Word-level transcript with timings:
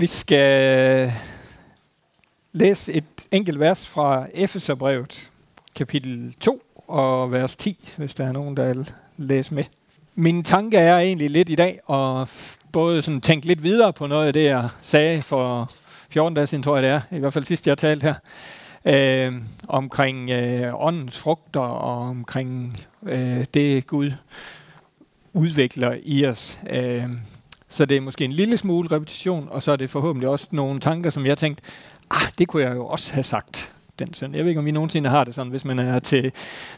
Vi 0.00 0.06
skal 0.06 1.12
læse 2.52 2.92
et 2.92 3.04
enkelt 3.32 3.60
vers 3.60 3.86
fra 3.86 4.26
Efeserbrevet, 4.34 5.30
kapitel 5.74 6.34
2 6.40 6.62
og 6.88 7.32
vers 7.32 7.56
10, 7.56 7.88
hvis 7.96 8.14
der 8.14 8.26
er 8.26 8.32
nogen, 8.32 8.56
der 8.56 8.74
vil 8.74 8.90
læse 9.16 9.54
med. 9.54 9.64
Min 10.14 10.44
tanke 10.44 10.76
er 10.76 10.98
egentlig 10.98 11.30
lidt 11.30 11.48
i 11.48 11.54
dag 11.54 11.80
at 11.90 12.28
både 12.72 13.02
sådan 13.02 13.20
tænke 13.20 13.46
lidt 13.46 13.62
videre 13.62 13.92
på 13.92 14.06
noget 14.06 14.26
af 14.26 14.32
det, 14.32 14.44
jeg 14.44 14.68
sagde 14.82 15.22
for 15.22 15.72
14 16.10 16.34
dage 16.34 16.46
siden, 16.46 16.62
tror 16.62 16.76
jeg 16.76 16.82
det 16.82 16.90
er, 16.90 17.16
i 17.16 17.18
hvert 17.18 17.32
fald 17.32 17.44
sidst 17.44 17.66
jeg 17.66 17.78
talte 17.78 18.02
her, 18.04 18.14
øh, 18.84 19.42
omkring 19.68 20.30
øh, 20.30 20.84
åndens 20.84 21.18
frugter 21.18 21.60
og 21.60 21.98
omkring 21.98 22.80
øh, 23.02 23.44
det 23.54 23.86
Gud 23.86 24.12
udvikler 25.32 25.96
i 26.02 26.26
os. 26.26 26.58
Øh, 26.70 27.08
så 27.68 27.84
det 27.84 27.96
er 27.96 28.00
måske 28.00 28.24
en 28.24 28.32
lille 28.32 28.56
smule 28.56 28.90
repetition, 28.90 29.48
og 29.50 29.62
så 29.62 29.72
er 29.72 29.76
det 29.76 29.90
forhåbentlig 29.90 30.28
også 30.28 30.46
nogle 30.50 30.80
tanker, 30.80 31.10
som 31.10 31.26
jeg 31.26 31.38
tænkte, 31.38 31.62
ah, 32.10 32.22
det 32.38 32.48
kunne 32.48 32.62
jeg 32.62 32.74
jo 32.74 32.86
også 32.86 33.12
have 33.12 33.22
sagt 33.22 33.72
den 33.98 34.14
søndag. 34.14 34.36
Jeg 34.36 34.44
ved 34.44 34.50
ikke, 34.50 34.58
om 34.58 34.66
I 34.66 34.70
nogensinde 34.70 35.08
har 35.08 35.24
det 35.24 35.34
sådan, 35.34 35.50
hvis 35.50 35.64
man 35.64 35.78
er 35.78 35.98
til 35.98 36.32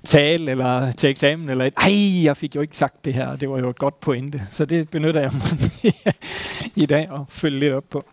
tale 0.05 0.51
eller 0.51 0.93
til 0.93 1.11
eksamen, 1.11 1.49
eller 1.49 1.65
et, 1.65 1.75
ej, 1.77 2.25
jeg 2.25 2.37
fik 2.37 2.55
jo 2.55 2.61
ikke 2.61 2.77
sagt 2.77 3.05
det 3.05 3.15
her, 3.15 3.37
det 3.37 3.51
var 3.51 3.59
jo 3.59 3.71
et 3.71 3.79
godt 3.79 4.01
pointe. 4.01 4.43
Så 4.51 4.65
det 4.65 4.91
benytter 4.91 5.21
jeg 5.21 5.31
mig 5.33 5.93
i 6.85 6.87
dag 6.87 7.11
og 7.11 7.27
følge 7.29 7.59
lidt 7.59 7.73
op 7.73 7.85
på. 7.91 8.05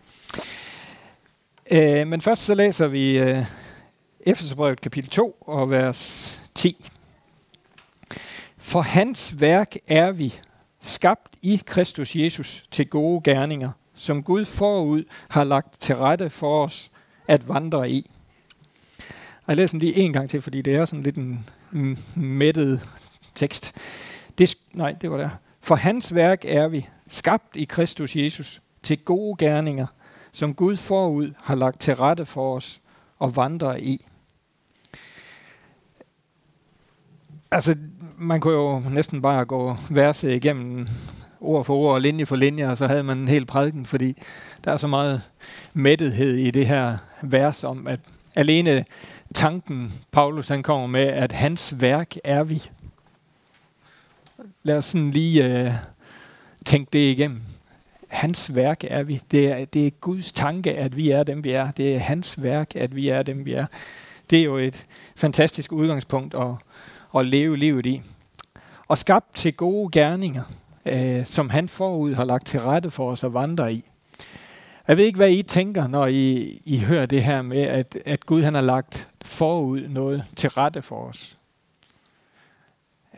Øh, 1.70 2.06
men 2.06 2.20
først 2.20 2.44
så 2.44 2.54
læser 2.54 2.86
vi 2.86 3.18
øh, 3.18 3.44
Efeserbrevet 4.20 4.80
kapitel 4.80 5.10
2 5.10 5.36
og 5.40 5.70
vers 5.70 6.40
10. 6.54 6.86
For 8.58 8.80
hans 8.80 9.40
værk 9.40 9.74
er 9.86 10.12
vi, 10.12 10.34
skabt 10.80 11.27
i 11.42 11.62
Kristus 11.66 12.16
Jesus 12.16 12.64
til 12.70 12.88
gode 12.88 13.20
gerninger, 13.24 13.70
som 13.94 14.22
Gud 14.22 14.44
forud 14.44 15.04
har 15.28 15.44
lagt 15.44 15.80
til 15.80 15.96
rette 15.96 16.30
for 16.30 16.64
os 16.64 16.90
at 17.28 17.48
vandre 17.48 17.90
i. 17.90 18.10
Jeg 19.48 19.56
læser 19.56 19.72
den 19.72 19.80
lige 19.80 19.96
en 19.96 20.12
gang 20.12 20.30
til, 20.30 20.42
fordi 20.42 20.62
det 20.62 20.74
er 20.74 20.84
sådan 20.84 21.02
lidt 21.02 21.16
en 21.16 21.46
mættet 22.16 22.88
tekst. 23.34 23.72
Det, 24.38 24.54
nej, 24.72 24.92
det 24.92 25.10
var 25.10 25.16
der. 25.16 25.30
For 25.60 25.74
hans 25.74 26.14
værk 26.14 26.44
er 26.44 26.68
vi, 26.68 26.86
skabt 27.08 27.56
i 27.56 27.64
Kristus 27.64 28.16
Jesus, 28.16 28.60
til 28.82 28.98
gode 28.98 29.36
gerninger, 29.36 29.86
som 30.32 30.54
Gud 30.54 30.76
forud 30.76 31.32
har 31.42 31.54
lagt 31.54 31.80
til 31.80 31.96
rette 31.96 32.26
for 32.26 32.56
os 32.56 32.80
og 33.18 33.36
vandre 33.36 33.80
i. 33.80 34.06
Altså, 37.50 37.76
man 38.18 38.40
kunne 38.40 38.54
jo 38.54 38.78
næsten 38.78 39.22
bare 39.22 39.44
gå 39.44 39.76
verset 39.90 40.30
igennem 40.30 40.88
ord 41.40 41.64
for 41.64 41.74
ord 41.76 41.94
og 41.94 42.00
linje 42.00 42.26
for 42.26 42.36
linje, 42.36 42.70
og 42.70 42.78
så 42.78 42.86
havde 42.86 43.02
man 43.02 43.18
en 43.18 43.28
hel 43.28 43.46
prædiken, 43.46 43.86
fordi 43.86 44.22
der 44.64 44.72
er 44.72 44.76
så 44.76 44.86
meget 44.86 45.22
mættethed 45.74 46.34
i 46.34 46.50
det 46.50 46.66
her 46.66 46.96
vers 47.22 47.64
om, 47.64 47.86
at 47.86 48.00
alene 48.34 48.84
tanken, 49.34 49.92
Paulus 50.12 50.48
han 50.48 50.62
kommer 50.62 50.86
med, 50.86 51.06
at 51.06 51.32
hans 51.32 51.80
værk 51.80 52.14
er 52.24 52.44
vi. 52.44 52.62
Lad 54.62 54.76
os 54.76 54.84
sådan 54.84 55.10
lige 55.10 55.66
øh, 55.66 55.72
tænke 56.66 56.88
det 56.92 56.98
igennem. 56.98 57.42
Hans 58.08 58.54
værk 58.54 58.84
er 58.84 59.02
vi. 59.02 59.22
Det 59.30 59.52
er, 59.52 59.64
det 59.64 59.86
er 59.86 59.90
Guds 59.90 60.32
tanke, 60.32 60.74
at 60.74 60.96
vi 60.96 61.10
er 61.10 61.22
dem, 61.22 61.44
vi 61.44 61.50
er. 61.50 61.70
Det 61.70 61.94
er 61.94 61.98
hans 61.98 62.42
værk, 62.42 62.76
at 62.76 62.96
vi 62.96 63.08
er 63.08 63.22
dem, 63.22 63.44
vi 63.44 63.52
er. 63.52 63.66
Det 64.30 64.38
er 64.40 64.44
jo 64.44 64.56
et 64.56 64.86
fantastisk 65.16 65.72
udgangspunkt 65.72 66.34
at, 66.34 66.48
at 67.16 67.26
leve 67.26 67.56
livet 67.56 67.86
i. 67.86 68.02
Og 68.88 68.98
skabt 68.98 69.36
til 69.36 69.54
gode 69.54 69.90
gerninger, 69.92 70.42
øh, 70.92 71.26
som 71.26 71.50
han 71.50 71.68
forud 71.68 72.14
har 72.14 72.24
lagt 72.24 72.46
til 72.46 72.60
rette 72.60 72.90
for 72.90 73.10
os 73.10 73.24
at 73.24 73.34
vandre 73.34 73.72
i. 73.72 73.84
Jeg 74.88 74.96
ved 74.96 75.04
ikke, 75.04 75.16
hvad 75.16 75.30
I 75.30 75.42
tænker, 75.42 75.86
når 75.86 76.06
I, 76.06 76.60
I 76.64 76.78
hører 76.78 77.06
det 77.06 77.22
her 77.22 77.42
med, 77.42 77.62
at, 77.62 77.98
at 78.06 78.26
Gud 78.26 78.42
han 78.42 78.54
har 78.54 78.60
lagt 78.60 79.08
forud 79.22 79.88
noget 79.88 80.24
til 80.36 80.50
rette 80.50 80.82
for 80.82 81.08
os. 81.08 81.38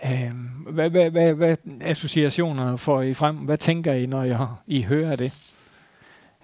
Øh, 0.05 0.31
hvad, 0.73 0.91
hvad, 0.91 1.11
hvad, 1.11 1.35
hvad 1.35 1.57
associationer 1.81 2.77
får 2.77 3.03
I 3.03 3.15
frem? 3.15 3.37
Hvad 3.37 3.59
tænker 3.59 3.93
I, 3.93 4.07
når 4.07 4.25
I, 4.25 4.35
I 4.67 4.83
hører 4.83 5.17
det? 5.17 5.53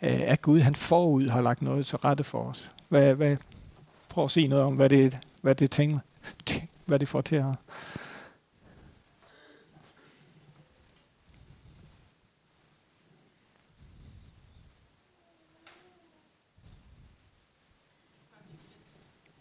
Øh, 0.02 0.20
at 0.22 0.42
Gud 0.42 0.60
han 0.60 0.74
forud 0.74 1.28
har 1.28 1.40
lagt 1.40 1.62
noget 1.62 1.86
til 1.86 1.98
rette 1.98 2.24
for 2.24 2.42
os. 2.42 2.72
Hvad, 2.88 3.14
hvad, 3.14 3.36
prøv 4.08 4.24
at 4.24 4.30
sige 4.30 4.48
noget 4.48 4.64
om, 4.64 4.74
hvad 4.74 4.88
det, 4.88 5.18
hvad 5.42 5.54
det 5.54 5.70
tænker, 5.70 5.98
hvad 6.86 6.98
det 6.98 7.08
får 7.08 7.20
til 7.20 7.36
at 7.36 7.44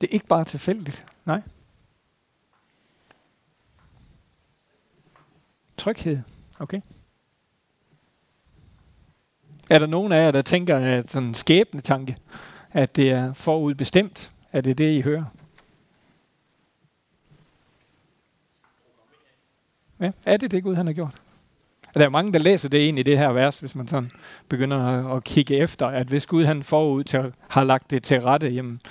Det 0.02 0.10
er 0.10 0.14
ikke 0.14 0.28
bare 0.28 0.46
tilfældigt. 0.46 1.06
Nej. 1.26 1.42
Tryghed. 5.78 6.20
Okay. 6.60 6.82
Er 9.70 9.80
der 9.80 9.86
nogen 9.86 10.12
af 10.12 10.26
jer, 10.26 10.32
der 10.32 10.42
tænker, 10.42 10.78
at 10.78 11.10
sådan 11.10 11.28
en 11.28 11.34
skæbne 11.34 11.82
tanke, 11.82 12.18
at 12.72 12.96
det 12.96 13.12
er 13.12 13.34
forudbestemt? 13.34 14.32
Er 14.52 14.62
det 14.62 14.78
det, 14.78 14.98
I 14.98 15.02
hører? 15.02 15.26
Ja, 20.00 20.12
er 20.26 20.38
det 20.38 20.52
det, 20.52 20.64
Gud 20.64 20.76
han 20.76 20.88
har 20.88 20.94
gjort? 20.94 21.16
Der 21.94 22.06
er 22.06 22.10
mange, 22.10 22.34
der 22.34 22.40
læser 22.40 22.70
det 22.70 22.78
ind 22.78 23.00
i 23.00 23.04
det 23.04 23.18
her 23.18 23.30
vers, 23.30 23.60
hvis 23.60 23.76
man 23.76 23.88
sådan 23.88 24.12
begynder 24.50 24.78
at, 24.78 25.18
at 25.18 25.24
kigge 25.24 25.56
efter, 25.58 25.88
at 25.88 26.08
hvis 26.08 26.26
Gud 26.26 26.46
han 26.46 26.64
forud 26.64 27.04
til, 27.04 27.34
har 27.50 27.64
lagt 27.64 27.90
det 27.90 28.04
til 28.04 28.22
rette, 28.22 28.50
jamen, 28.50 28.82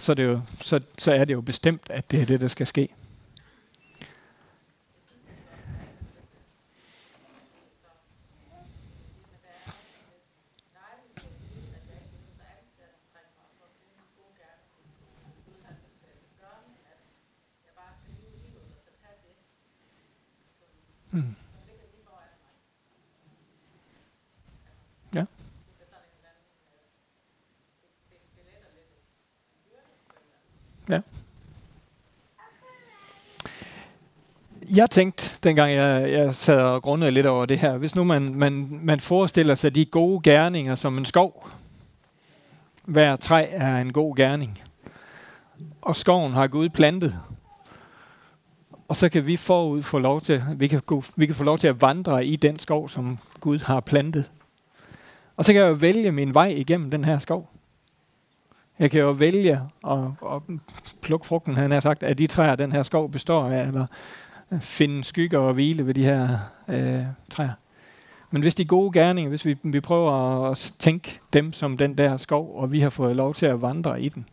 så, 0.00 0.14
det 0.14 0.24
jo, 0.24 0.40
så, 0.60 0.80
så 0.98 1.12
er 1.12 1.24
det 1.24 1.32
jo 1.32 1.40
bestemt, 1.40 1.82
at 1.90 2.10
det 2.10 2.20
er 2.20 2.26
det, 2.26 2.40
der 2.40 2.48
skal 2.48 2.66
ske. 2.66 2.88
Hmm. 21.10 21.34
Ja. 25.14 25.24
Ja. 30.90 31.00
Jeg 34.76 34.90
tænkte, 34.90 35.38
dengang 35.42 35.72
jeg, 35.72 36.12
jeg 36.12 36.34
sad 36.34 36.60
og 36.60 36.82
grundede 36.82 37.10
lidt 37.10 37.26
over 37.26 37.46
det 37.46 37.58
her, 37.58 37.76
hvis 37.76 37.94
nu 37.94 38.04
man, 38.04 38.34
man, 38.34 38.68
man 38.82 39.00
forestiller 39.00 39.54
sig 39.54 39.74
de 39.74 39.84
gode 39.84 40.20
gerninger 40.22 40.74
som 40.74 40.98
en 40.98 41.04
skov. 41.04 41.48
Hver 42.84 43.16
træ 43.16 43.46
er 43.50 43.76
en 43.76 43.92
god 43.92 44.16
gerning. 44.16 44.62
Og 45.82 45.96
skoven 45.96 46.32
har 46.32 46.46
Gud 46.46 46.68
plantet. 46.68 47.20
Og 48.88 48.96
så 48.96 49.08
kan 49.08 49.26
vi 49.26 49.36
forud 49.36 49.82
få 49.82 49.98
lov 49.98 50.20
til, 50.20 50.44
vi 50.56 50.68
kan, 50.68 50.82
vi 51.16 51.26
kan 51.26 51.34
få 51.34 51.44
lov 51.44 51.58
til 51.58 51.66
at 51.66 51.80
vandre 51.80 52.26
i 52.26 52.36
den 52.36 52.58
skov, 52.58 52.88
som 52.88 53.18
Gud 53.40 53.58
har 53.58 53.80
plantet. 53.80 54.30
Og 55.36 55.44
så 55.44 55.52
kan 55.52 55.62
jeg 55.62 55.80
vælge 55.80 56.12
min 56.12 56.34
vej 56.34 56.46
igennem 56.46 56.90
den 56.90 57.04
her 57.04 57.18
skov. 57.18 57.50
Jeg 58.80 58.90
kan 58.90 59.00
jo 59.00 59.10
vælge 59.10 59.60
at, 59.88 59.98
at 60.32 60.42
plukke 61.02 61.26
frugten, 61.26 61.56
han 61.56 61.70
har 61.70 61.80
sagt, 61.80 62.02
at 62.02 62.18
de 62.18 62.26
træer, 62.26 62.56
den 62.56 62.72
her 62.72 62.82
skov 62.82 63.10
består 63.10 63.44
af, 63.44 63.66
eller 63.66 63.86
øh, 64.52 64.60
finde 64.60 65.04
skygger 65.04 65.38
og 65.38 65.54
hvile 65.54 65.86
ved 65.86 65.94
de 65.94 66.04
her 66.04 66.28
øh, 66.68 67.02
træer. 67.30 67.52
Men 68.30 68.42
hvis 68.42 68.54
de 68.54 68.64
gode 68.64 68.92
gerninger, 68.92 69.28
hvis 69.28 69.44
vi, 69.44 69.56
vi 69.62 69.80
prøver 69.80 70.12
at 70.50 70.74
tænke 70.78 71.20
dem 71.32 71.52
som 71.52 71.76
den 71.76 71.98
der 71.98 72.16
skov, 72.16 72.56
og 72.56 72.72
vi 72.72 72.80
har 72.80 72.90
fået 72.90 73.16
lov 73.16 73.34
til 73.34 73.46
at 73.46 73.62
vandre 73.62 74.02
i 74.02 74.08
den, 74.08 74.26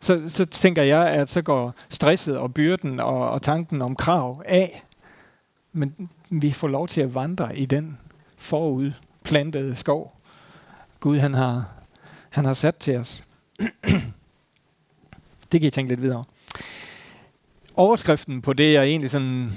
så, 0.00 0.22
så 0.28 0.44
tænker 0.44 0.82
jeg, 0.82 1.08
at 1.08 1.28
så 1.28 1.42
går 1.42 1.74
stresset 1.88 2.38
og 2.38 2.54
byrden 2.54 3.00
og, 3.00 3.30
og 3.30 3.42
tanken 3.42 3.82
om 3.82 3.96
krav 3.96 4.42
af. 4.46 4.84
Men 5.72 6.10
vi 6.30 6.52
får 6.52 6.68
lov 6.68 6.88
til 6.88 7.00
at 7.00 7.14
vandre 7.14 7.56
i 7.56 7.66
den 7.66 7.98
forudplantede 8.36 9.76
skov, 9.76 10.20
Gud 11.00 11.18
han 11.18 11.34
har 11.34 11.77
han 12.38 12.44
har 12.44 12.54
sat 12.54 12.76
til 12.76 12.96
os. 12.96 13.24
det 15.52 15.60
kan 15.60 15.62
I 15.62 15.70
tænke 15.70 15.88
lidt 15.88 16.02
videre. 16.02 16.24
Overskriften 17.76 18.42
på 18.42 18.52
det, 18.52 18.72
jeg 18.72 18.84
egentlig 18.84 19.10
sådan 19.10 19.50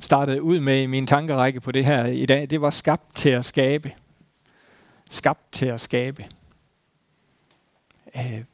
startede 0.00 0.42
ud 0.42 0.60
med 0.60 0.82
i 0.82 0.86
min 0.86 1.06
tankerække 1.06 1.60
på 1.60 1.72
det 1.72 1.84
her 1.84 2.06
i 2.06 2.26
dag, 2.26 2.50
det 2.50 2.60
var 2.60 2.70
skabt 2.70 3.14
til 3.14 3.28
at 3.28 3.44
skabe. 3.44 3.92
Skabt 5.10 5.52
til 5.52 5.66
at 5.66 5.80
skabe. 5.80 6.26
Øh, 8.16 8.44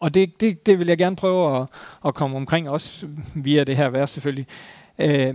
og 0.00 0.14
det, 0.14 0.40
det, 0.40 0.66
det 0.66 0.78
vil 0.78 0.88
jeg 0.88 0.98
gerne 0.98 1.16
prøve 1.16 1.60
at, 1.60 1.68
at 2.06 2.14
komme 2.14 2.36
omkring, 2.36 2.68
også 2.68 3.08
via 3.34 3.64
det 3.64 3.76
her 3.76 3.90
vers 3.90 4.10
selvfølgelig. 4.10 4.46
Øh, 4.98 5.34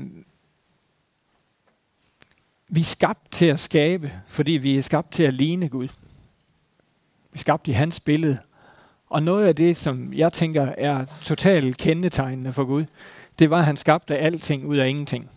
vi 2.68 2.80
er 2.80 2.86
skabt 2.86 3.32
til 3.32 3.46
at 3.46 3.60
skabe, 3.60 4.12
fordi 4.28 4.52
vi 4.52 4.78
er 4.78 4.82
skabt 4.82 5.12
til 5.12 5.24
at 5.24 5.34
ligne 5.34 5.70
Gud. 5.70 5.88
Vi 7.36 7.38
er 7.38 7.42
skabt 7.42 7.68
i 7.68 7.72
hans 7.72 8.00
billede. 8.00 8.38
Og 9.10 9.24
noget 9.24 9.48
af 9.48 9.56
det, 9.56 9.78
som 9.78 10.14
jeg 10.14 10.34
tænker 10.34 10.72
er 10.78 11.06
totalt 11.22 11.78
kendetegnende 11.78 12.54
for 12.54 12.64
Gud, 12.64 12.86
det 13.40 13.50
var, 13.50 13.58
at 13.58 13.66
han 13.66 13.78
skabte 13.78 14.18
alting 14.18 14.66
ud 14.66 14.78
af 14.78 14.90
ingenting. 14.90 15.30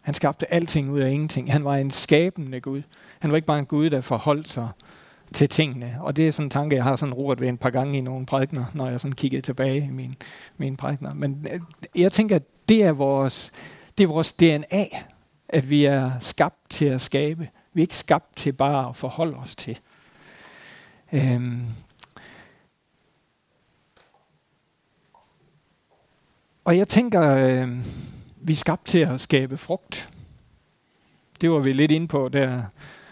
Han 0.00 0.14
skabte 0.14 0.52
alting 0.52 0.90
ud 0.90 1.00
af 1.00 1.10
ingenting. 1.10 1.52
Han 1.52 1.64
var 1.64 1.76
en 1.76 1.90
skabende 1.90 2.60
Gud. 2.60 2.82
Han 3.18 3.30
var 3.30 3.36
ikke 3.36 3.46
bare 3.46 3.58
en 3.58 3.66
Gud, 3.66 3.90
der 3.90 4.00
forholdt 4.00 4.48
sig 4.48 4.68
til 5.34 5.48
tingene. 5.48 5.96
Og 6.00 6.16
det 6.16 6.28
er 6.28 6.32
sådan 6.32 6.46
en 6.46 6.50
tanke, 6.50 6.76
jeg 6.76 6.84
har 6.84 6.96
sådan 6.96 7.14
roret 7.14 7.40
ved 7.40 7.48
en 7.48 7.58
par 7.58 7.70
gange 7.70 7.98
i 7.98 8.00
nogle 8.00 8.26
prædikner, 8.26 8.64
når 8.74 8.90
jeg 8.90 9.00
sådan 9.00 9.14
kiggede 9.14 9.42
tilbage 9.42 9.84
i 9.84 9.90
mine, 9.90 10.14
mine 10.56 10.76
prædikner. 10.76 11.14
Men 11.14 11.46
øh, 11.52 11.60
jeg 11.96 12.12
tænker, 12.12 12.36
at 12.36 12.42
det 12.68 12.84
er 12.84 12.92
vores, 12.92 13.52
det 13.98 14.04
er 14.04 14.08
vores 14.08 14.32
DNA, 14.32 14.84
at 15.48 15.70
vi 15.70 15.84
er 15.84 16.10
skabt 16.20 16.70
til 16.70 16.84
at 16.84 17.00
skabe. 17.00 17.48
Vi 17.72 17.80
er 17.80 17.84
ikke 17.84 17.96
skabt 17.96 18.36
til 18.36 18.52
bare 18.52 18.88
at 18.88 18.96
forholde 18.96 19.36
os 19.36 19.56
til. 19.56 19.78
Øhm. 21.12 21.66
Og 26.64 26.78
jeg 26.78 26.88
tænker, 26.88 27.36
øh, 27.36 27.68
vi 28.36 28.52
er 28.52 28.56
skabt 28.56 28.86
til 28.86 28.98
at 28.98 29.20
skabe 29.20 29.56
frugt. 29.56 30.08
Det 31.40 31.50
var 31.50 31.58
vi 31.58 31.72
lidt 31.72 31.90
inde 31.90 32.08
på 32.08 32.28
der 32.28 32.62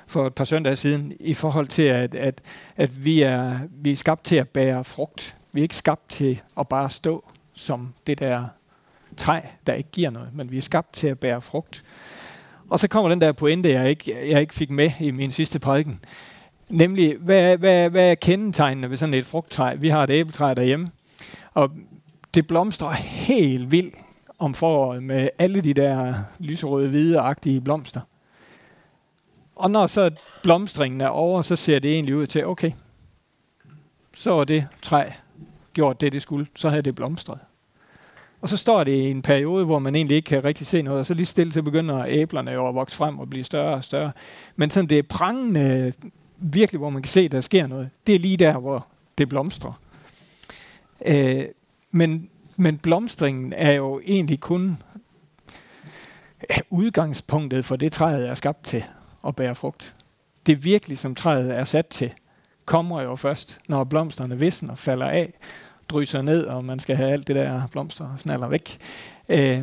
for 0.07 0.27
et 0.27 0.35
par 0.35 0.45
søndage 0.45 0.77
siden, 0.77 1.13
i 1.21 1.35
forhold 1.35 1.69
til, 1.69 1.83
at, 1.83 2.15
at, 2.15 2.41
at 2.77 3.05
vi, 3.05 3.23
er, 3.23 3.59
vi 3.71 3.93
er 3.93 3.97
skabt 3.97 4.25
til 4.25 4.37
at 4.37 4.49
bære 4.49 4.85
frugt. 4.85 5.37
Vi 5.53 5.61
er 5.61 5.63
ikke 5.63 5.77
skabt 5.77 6.11
til 6.11 6.41
at 6.59 6.69
bare 6.69 6.91
stå 6.91 7.25
som 7.55 7.95
det 8.07 8.19
der 8.19 8.47
træ, 9.17 9.41
der 9.67 9.73
ikke 9.73 9.91
giver 9.91 10.11
noget, 10.11 10.35
men 10.35 10.51
vi 10.51 10.59
er 10.59 10.63
skabt 10.63 10.93
til 10.93 11.07
at 11.07 11.19
bære 11.19 11.43
frugt. 11.43 11.85
Og 12.71 12.79
så 12.79 12.89
kommer 12.89 13.09
den 13.09 13.21
der 13.21 13.33
pointe, 13.33 13.71
jeg 13.71 13.91
ikke, 13.91 14.31
jeg 14.31 14.41
ikke 14.41 14.55
fik 14.55 14.71
med 14.71 14.91
i 15.01 15.11
min 15.11 15.33
sidste 15.33 15.59
prædiken. 15.59 16.01
Nemlig, 16.69 17.17
hvad, 17.17 17.57
hvad, 17.57 17.91
hvad 17.91 18.11
er 18.11 18.15
kendetegnene 18.15 18.91
ved 18.91 18.97
sådan 18.97 19.15
et 19.15 19.27
frugttræ? 19.27 19.75
Vi 19.75 19.89
har 19.89 20.05
et 20.05 20.11
æbletræ 20.11 20.55
derhjemme, 20.55 20.91
og 21.55 21.71
det 22.35 22.47
blomstrer 22.47 22.91
helt 22.93 23.73
vildt 23.73 23.95
om 24.39 24.55
foråret 24.55 25.03
med 25.03 25.29
alle 25.39 25.61
de 25.61 25.75
der 25.75 26.15
lyserøde, 26.39 26.89
hvide-agtige 26.89 27.61
blomster. 27.61 28.01
Og 29.57 29.71
når 29.71 29.87
så 29.87 30.11
blomstringen 30.43 31.01
er 31.01 31.09
over, 31.09 31.43
så 31.43 31.57
ser 31.57 31.79
det 31.79 31.93
egentlig 31.93 32.17
ud 32.17 32.27
til, 32.27 32.47
okay, 32.47 32.73
så 34.17 34.33
er 34.33 34.45
det 34.45 34.67
træ 34.83 35.05
gjort 35.73 36.01
det, 36.01 36.13
det 36.13 36.23
skulle. 36.23 36.47
Så 36.57 36.69
havde 36.69 36.83
det 36.83 36.95
blomstret. 36.95 37.39
Og 38.41 38.49
så 38.49 38.57
står 38.57 38.85
det 38.85 38.93
i 38.93 39.11
en 39.11 39.23
periode, 39.23 39.65
hvor 39.65 39.79
man 39.79 39.95
egentlig 39.95 40.17
ikke 40.17 40.27
kan 40.27 40.45
rigtig 40.45 40.67
se 40.67 40.83
noget, 40.83 41.01
og 41.01 41.07
så 41.07 41.15
lige 41.15 41.27
stille 41.27 41.53
så 41.53 41.63
begynder 41.63 42.05
æblerne 42.09 42.51
jo 42.51 42.69
at 42.69 42.75
vokse 42.75 42.97
frem 42.97 43.19
og 43.19 43.31
blive 43.31 43.45
større 43.45 43.75
og 43.75 43.85
større. 43.85 44.13
Men 44.57 44.71
sådan 44.71 44.89
det 44.89 44.99
er 44.99 45.03
prangende, 45.03 45.93
virkelig 46.39 46.79
hvor 46.79 46.91
man 46.91 47.03
kan 47.03 47.11
se, 47.11 47.21
at 47.21 47.33
der 47.33 47.41
sker 47.41 47.67
noget, 47.67 47.91
det 48.07 48.15
er 48.15 48.19
lige 48.19 48.37
der, 48.37 48.59
hvor 48.59 48.87
det 49.19 49.29
blomstrer. 49.29 49.81
Øh, 51.07 51.45
men, 51.91 52.31
men 52.57 52.79
blomstringen 52.79 53.53
er 53.53 53.73
jo 53.73 54.01
egentlig 54.05 54.41
kun 54.41 54.79
udgangspunktet 56.71 57.65
for 57.65 57.77
det, 57.77 57.93
træet 57.93 58.29
er 58.29 58.35
skabt 58.35 58.65
til 58.65 58.85
at 59.27 59.37
bære 59.37 59.55
frugt. 59.55 59.95
Det 60.47 60.65
virkelig, 60.65 60.99
som 60.99 61.15
træet 61.15 61.57
er 61.59 61.65
sat 61.65 61.87
til, 61.87 62.13
kommer 62.65 63.03
jo 63.03 63.17
først, 63.17 63.59
når 63.69 63.85
blomsterne 63.85 64.39
visner, 64.39 64.75
falder 64.75 65.07
af, 65.07 65.33
drysser 65.91 66.23
ned, 66.23 66.47
og 66.47 66.65
man 66.65 66.79
skal 66.79 66.97
have 66.97 67.11
alt 67.11 67.27
det 67.27 67.37
der 67.37 67.63
blomster 67.73 68.13
og 68.13 68.21
snaller 68.21 68.49
væk. 68.49 68.79
Øh, 69.29 69.63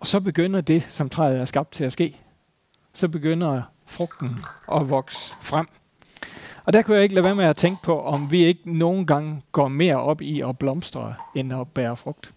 og 0.00 0.06
så 0.06 0.20
begynder 0.20 0.60
det, 0.60 0.82
som 0.90 1.08
træet 1.08 1.40
er 1.40 1.44
skabt 1.44 1.72
til 1.72 1.84
at 1.84 1.92
ske. 1.92 2.20
Så 2.94 3.08
begynder 3.08 3.62
frugten 3.86 4.38
at 4.72 4.90
vokse 4.90 5.34
frem. 5.42 5.66
Og 6.64 6.72
der 6.72 6.82
kunne 6.82 6.94
jeg 6.94 7.02
ikke 7.02 7.14
lade 7.14 7.24
være 7.24 7.34
med 7.34 7.44
at 7.44 7.56
tænke 7.56 7.82
på, 7.82 8.00
om 8.00 8.30
vi 8.30 8.44
ikke 8.44 8.78
nogen 8.78 9.06
gange 9.06 9.42
går 9.52 9.68
mere 9.68 9.96
op 9.96 10.22
i 10.22 10.40
at 10.40 10.58
blomstre, 10.58 11.14
end 11.34 11.52
at 11.52 11.68
bære 11.68 11.96
frugt. 11.96 12.34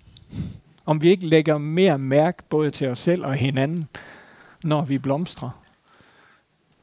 Om 0.85 1.01
vi 1.01 1.09
ikke 1.09 1.27
lægger 1.27 1.57
mere 1.57 1.97
mærke 1.97 2.43
både 2.49 2.71
til 2.71 2.87
os 2.87 2.99
selv 2.99 3.25
og 3.25 3.33
hinanden, 3.33 3.87
når 4.63 4.81
vi 4.81 4.97
blomstrer, 4.97 5.49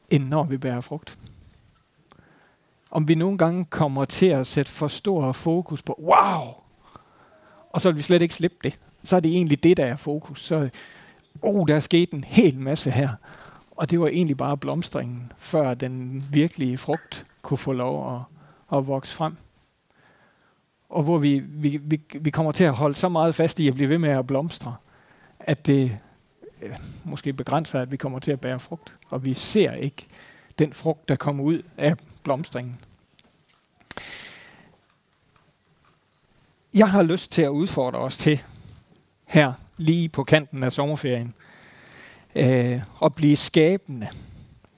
end 0.09 0.27
når 0.27 0.43
vi 0.43 0.57
bærer 0.57 0.81
frugt. 0.81 1.17
Om 2.91 3.07
vi 3.07 3.15
nogle 3.15 3.37
gange 3.37 3.65
kommer 3.65 4.05
til 4.05 4.25
at 4.25 4.47
sætte 4.47 4.71
for 4.71 4.87
stor 4.87 5.31
fokus 5.31 5.81
på, 5.81 5.99
wow, 6.03 6.53
og 7.69 7.81
så 7.81 7.89
vil 7.89 7.97
vi 7.97 8.03
slet 8.03 8.21
ikke 8.21 8.33
slippe 8.33 8.57
det. 8.63 8.79
Så 9.03 9.15
er 9.15 9.19
det 9.19 9.31
egentlig 9.31 9.63
det, 9.63 9.77
der 9.77 9.85
er 9.85 9.95
fokus. 9.95 10.41
Så, 10.41 10.69
oh, 11.41 11.67
der 11.67 11.75
er 11.75 11.79
sket 11.79 12.11
en 12.11 12.23
hel 12.23 12.59
masse 12.59 12.91
her. 12.91 13.09
Og 13.71 13.89
det 13.89 13.99
var 13.99 14.07
egentlig 14.07 14.37
bare 14.37 14.57
blomstringen, 14.57 15.31
før 15.37 15.73
den 15.73 16.23
virkelige 16.31 16.77
frugt 16.77 17.25
kunne 17.41 17.57
få 17.57 17.73
lov 17.73 18.15
at, 18.15 18.21
at 18.77 18.87
vokse 18.87 19.15
frem. 19.15 19.35
Og 20.89 21.03
hvor 21.03 21.17
vi, 21.17 21.39
vi, 21.39 21.79
vi, 21.83 22.01
vi 22.21 22.29
kommer 22.29 22.51
til 22.51 22.63
at 22.63 22.73
holde 22.73 22.95
så 22.95 23.09
meget 23.09 23.35
fast 23.35 23.59
i 23.59 23.67
at 23.67 23.73
blive 23.73 23.89
ved 23.89 23.97
med 23.97 24.09
at 24.09 24.27
blomstre, 24.27 24.75
at 25.39 25.65
det 25.65 25.97
øh, 26.61 26.69
måske 27.03 27.33
begrænser, 27.33 27.79
at 27.79 27.91
vi 27.91 27.97
kommer 27.97 28.19
til 28.19 28.31
at 28.31 28.41
bære 28.41 28.59
frugt. 28.59 28.95
Og 29.09 29.25
vi 29.25 29.33
ser 29.33 29.71
ikke 29.71 30.07
den 30.59 30.73
frugt, 30.73 31.09
der 31.09 31.15
kommer 31.15 31.43
ud 31.43 31.61
af 31.77 31.95
blomstringen. 32.23 32.79
Jeg 36.73 36.89
har 36.89 37.03
lyst 37.03 37.31
til 37.31 37.41
at 37.41 37.49
udfordre 37.49 37.99
os 37.99 38.17
til 38.17 38.43
her, 39.25 39.53
lige 39.77 40.09
på 40.09 40.23
kanten 40.23 40.63
af 40.63 40.73
sommerferien, 40.73 41.33
øh, 42.35 42.81
at 43.03 43.15
blive 43.15 43.37
skabende. 43.37 44.07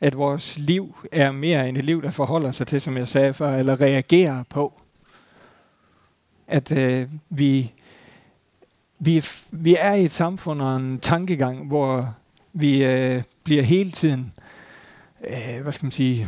At 0.01 0.17
vores 0.17 0.57
liv 0.57 0.95
er 1.11 1.31
mere 1.31 1.69
end 1.69 1.77
et 1.77 1.85
liv, 1.85 2.01
der 2.01 2.11
forholder 2.11 2.51
sig 2.51 2.67
til, 2.67 2.81
som 2.81 2.97
jeg 2.97 3.07
sagde 3.07 3.33
før, 3.33 3.55
eller 3.55 3.81
reagerer 3.81 4.43
på. 4.49 4.81
At 6.47 6.71
øh, 6.71 7.09
vi, 7.29 7.71
vi, 8.99 9.25
vi 9.51 9.75
er 9.79 9.93
i 9.93 10.05
et 10.05 10.11
samfund 10.11 10.61
og 10.61 10.75
en 10.75 10.99
tankegang, 10.99 11.67
hvor 11.67 12.15
vi 12.53 12.83
øh, 12.83 13.23
bliver 13.43 13.63
hele 13.63 13.91
tiden 13.91 14.33
øh, 15.27 15.61
hvad 15.61 15.73
skal 15.73 15.85
man 15.85 15.91
sige, 15.91 16.27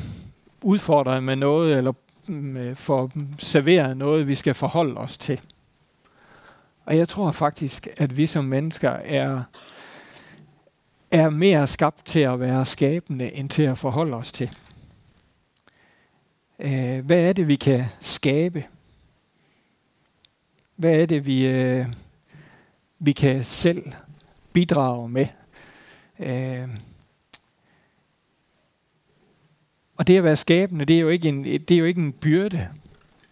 udfordret 0.63 1.23
med 1.23 1.35
noget, 1.35 1.77
eller 1.77 1.93
mm, 2.27 2.57
øh, 2.57 2.75
får 2.75 3.11
serveret 3.39 3.97
noget, 3.97 4.27
vi 4.27 4.35
skal 4.35 4.53
forholde 4.53 4.97
os 4.97 5.17
til. 5.17 5.41
Og 6.85 6.97
jeg 6.97 7.07
tror 7.07 7.31
faktisk, 7.31 7.87
at 7.97 8.17
vi 8.17 8.27
som 8.27 8.45
mennesker 8.45 8.89
er, 8.89 9.43
er 11.11 11.29
mere 11.29 11.67
skabt 11.67 12.05
til 12.05 12.19
at 12.19 12.39
være 12.39 12.65
skabende, 12.65 13.33
end 13.33 13.49
til 13.49 13.63
at 13.63 13.77
forholde 13.77 14.13
os 14.13 14.31
til. 14.31 14.49
Øh, 16.59 17.05
hvad 17.05 17.17
er 17.17 17.33
det, 17.33 17.47
vi 17.47 17.55
kan 17.55 17.85
skabe? 18.01 18.65
Hvad 20.75 20.91
er 20.91 21.05
det, 21.05 21.25
vi, 21.25 21.47
øh, 21.47 21.85
vi 22.99 23.11
kan 23.11 23.43
selv 23.43 23.91
bidrage 24.53 25.09
med? 25.09 25.27
Øh, 26.19 26.69
og 30.03 30.07
det 30.07 30.17
at 30.17 30.23
være 30.23 30.37
skabende, 30.37 30.85
det 30.85 30.95
er 30.95 30.99
jo 30.99 31.07
ikke 31.07 31.27
en, 31.27 31.43
det 31.43 31.71
er 31.71 31.77
jo 31.77 31.85
ikke 31.85 32.01
en 32.01 32.11
byrde. 32.11 32.67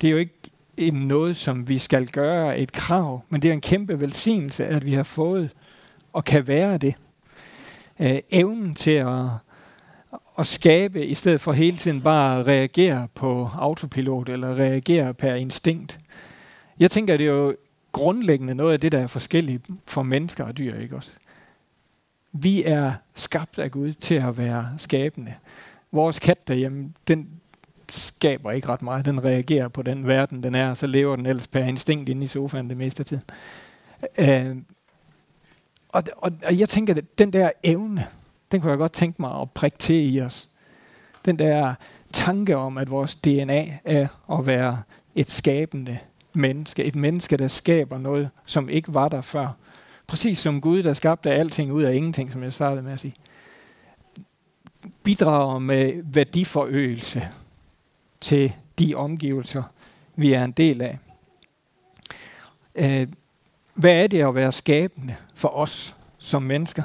Det 0.01 0.07
er 0.07 0.11
jo 0.11 0.17
ikke 0.17 0.39
en 0.77 0.93
noget, 0.93 1.37
som 1.37 1.69
vi 1.69 1.77
skal 1.77 2.07
gøre, 2.07 2.59
et 2.59 2.71
krav, 2.71 3.23
men 3.29 3.41
det 3.41 3.49
er 3.49 3.53
en 3.53 3.61
kæmpe 3.61 3.99
velsignelse, 3.99 4.65
at 4.65 4.85
vi 4.85 4.93
har 4.93 5.03
fået 5.03 5.49
og 6.13 6.25
kan 6.25 6.47
være 6.47 6.77
det. 6.77 6.95
Øh, 7.99 8.19
evnen 8.29 8.75
til 8.75 8.91
at, 8.91 9.25
at 10.39 10.47
skabe, 10.47 11.05
i 11.05 11.15
stedet 11.15 11.41
for 11.41 11.51
hele 11.51 11.77
tiden 11.77 12.01
bare 12.01 12.39
at 12.39 12.47
reagere 12.47 13.07
på 13.15 13.49
autopilot 13.53 14.29
eller 14.29 14.55
reagere 14.55 15.13
per 15.13 15.33
instinkt. 15.33 15.99
Jeg 16.79 16.91
tænker, 16.91 17.17
det 17.17 17.27
er 17.27 17.33
jo 17.33 17.55
grundlæggende 17.91 18.55
noget 18.55 18.73
af 18.73 18.79
det, 18.79 18.91
der 18.91 18.99
er 18.99 19.07
forskelligt 19.07 19.65
for 19.87 20.03
mennesker 20.03 20.43
og 20.43 20.57
dyr, 20.57 20.79
ikke 20.79 20.95
også? 20.95 21.09
Vi 22.33 22.63
er 22.63 22.93
skabt 23.15 23.59
af 23.59 23.71
Gud 23.71 23.93
til 23.93 24.15
at 24.15 24.37
være 24.37 24.69
skabende. 24.77 25.33
Vores 25.91 26.19
kat 26.19 26.47
derhjemme, 26.47 26.93
den 27.07 27.29
skaber 27.89 28.51
ikke 28.51 28.67
ret 28.67 28.81
meget. 28.81 29.05
Den 29.05 29.23
reagerer 29.23 29.67
på 29.67 29.81
den 29.81 30.07
verden, 30.07 30.43
den 30.43 30.55
er, 30.55 30.73
så 30.73 30.87
lever 30.87 31.15
den 31.15 31.25
ellers 31.25 31.47
per 31.47 31.63
instinkt 31.63 32.09
inde 32.09 32.23
i 32.23 32.27
sofaen 32.27 32.69
det 32.69 32.77
meste 32.77 33.01
af 33.01 33.05
tiden. 33.05 33.23
Øh, 34.19 34.57
og, 35.89 36.03
og, 36.17 36.31
og 36.45 36.59
jeg 36.59 36.69
tænker, 36.69 36.93
at 36.93 37.03
den 37.17 37.33
der 37.33 37.49
evne, 37.63 38.03
den 38.51 38.61
kunne 38.61 38.69
jeg 38.69 38.77
godt 38.77 38.93
tænke 38.93 39.21
mig 39.21 39.41
at 39.41 39.51
prikke 39.51 39.77
til 39.77 40.15
i 40.15 40.21
os. 40.21 40.49
Den 41.25 41.39
der 41.39 41.73
tanke 42.13 42.57
om, 42.57 42.77
at 42.77 42.91
vores 42.91 43.15
DNA 43.15 43.79
er 43.85 44.07
at 44.31 44.45
være 44.45 44.81
et 45.15 45.31
skabende 45.31 45.97
menneske. 46.33 46.83
Et 46.83 46.95
menneske, 46.95 47.37
der 47.37 47.47
skaber 47.47 47.97
noget, 47.97 48.29
som 48.45 48.69
ikke 48.69 48.93
var 48.93 49.07
der 49.07 49.21
før. 49.21 49.47
Præcis 50.07 50.39
som 50.39 50.61
Gud, 50.61 50.83
der 50.83 50.93
skabte 50.93 51.31
alting 51.31 51.71
ud 51.71 51.83
af 51.83 51.93
ingenting, 51.95 52.31
som 52.31 52.43
jeg 52.43 52.53
startede 52.53 52.83
med 52.83 52.93
at 52.93 52.99
sige 52.99 53.13
bidrager 55.03 55.59
med 55.59 55.93
værdiforøgelse 56.03 57.21
til 58.21 58.53
de 58.79 58.95
omgivelser, 58.95 59.63
vi 60.15 60.33
er 60.33 60.43
en 60.43 60.51
del 60.51 60.81
af. 60.81 60.97
Øh, 62.75 63.07
hvad 63.73 64.03
er 64.03 64.07
det 64.07 64.21
at 64.21 64.35
være 64.35 64.51
skabende 64.51 65.15
for 65.35 65.57
os 65.57 65.95
som 66.17 66.43
mennesker? 66.43 66.83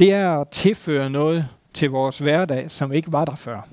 det 0.00 0.12
er 0.12 0.40
at 0.40 0.48
tilføre 0.48 1.10
noget 1.10 1.48
til 1.74 1.90
vores 1.90 2.18
hverdag, 2.18 2.70
som 2.70 2.92
ikke 2.92 3.12
var 3.12 3.24
der 3.24 3.34
før. 3.34 3.68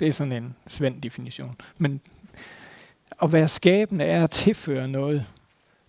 Det 0.00 0.08
er 0.08 0.12
sådan 0.12 0.32
en 0.32 0.54
svend 0.66 1.02
definition. 1.02 1.56
Men 1.78 2.00
at 3.22 3.32
være 3.32 3.48
skabende 3.48 4.04
er 4.04 4.24
at 4.24 4.30
tilføre 4.30 4.88
noget 4.88 5.26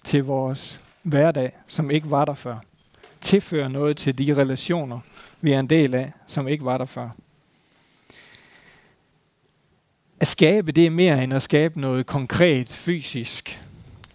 til 0.03 0.23
vores 0.23 0.81
hverdag, 1.03 1.51
som 1.67 1.91
ikke 1.91 2.11
var 2.11 2.25
der 2.25 2.33
før. 2.33 2.57
Tilføre 3.21 3.69
noget 3.69 3.97
til 3.97 4.17
de 4.17 4.33
relationer, 4.33 4.99
vi 5.41 5.51
er 5.51 5.59
en 5.59 5.67
del 5.67 5.95
af, 5.95 6.11
som 6.27 6.47
ikke 6.47 6.65
var 6.65 6.77
der 6.77 6.85
før. 6.85 7.09
At 10.19 10.27
skabe, 10.27 10.71
det 10.71 10.85
er 10.85 10.89
mere 10.89 11.23
end 11.23 11.33
at 11.33 11.41
skabe 11.41 11.81
noget 11.81 12.05
konkret, 12.05 12.69
fysisk, 12.69 13.61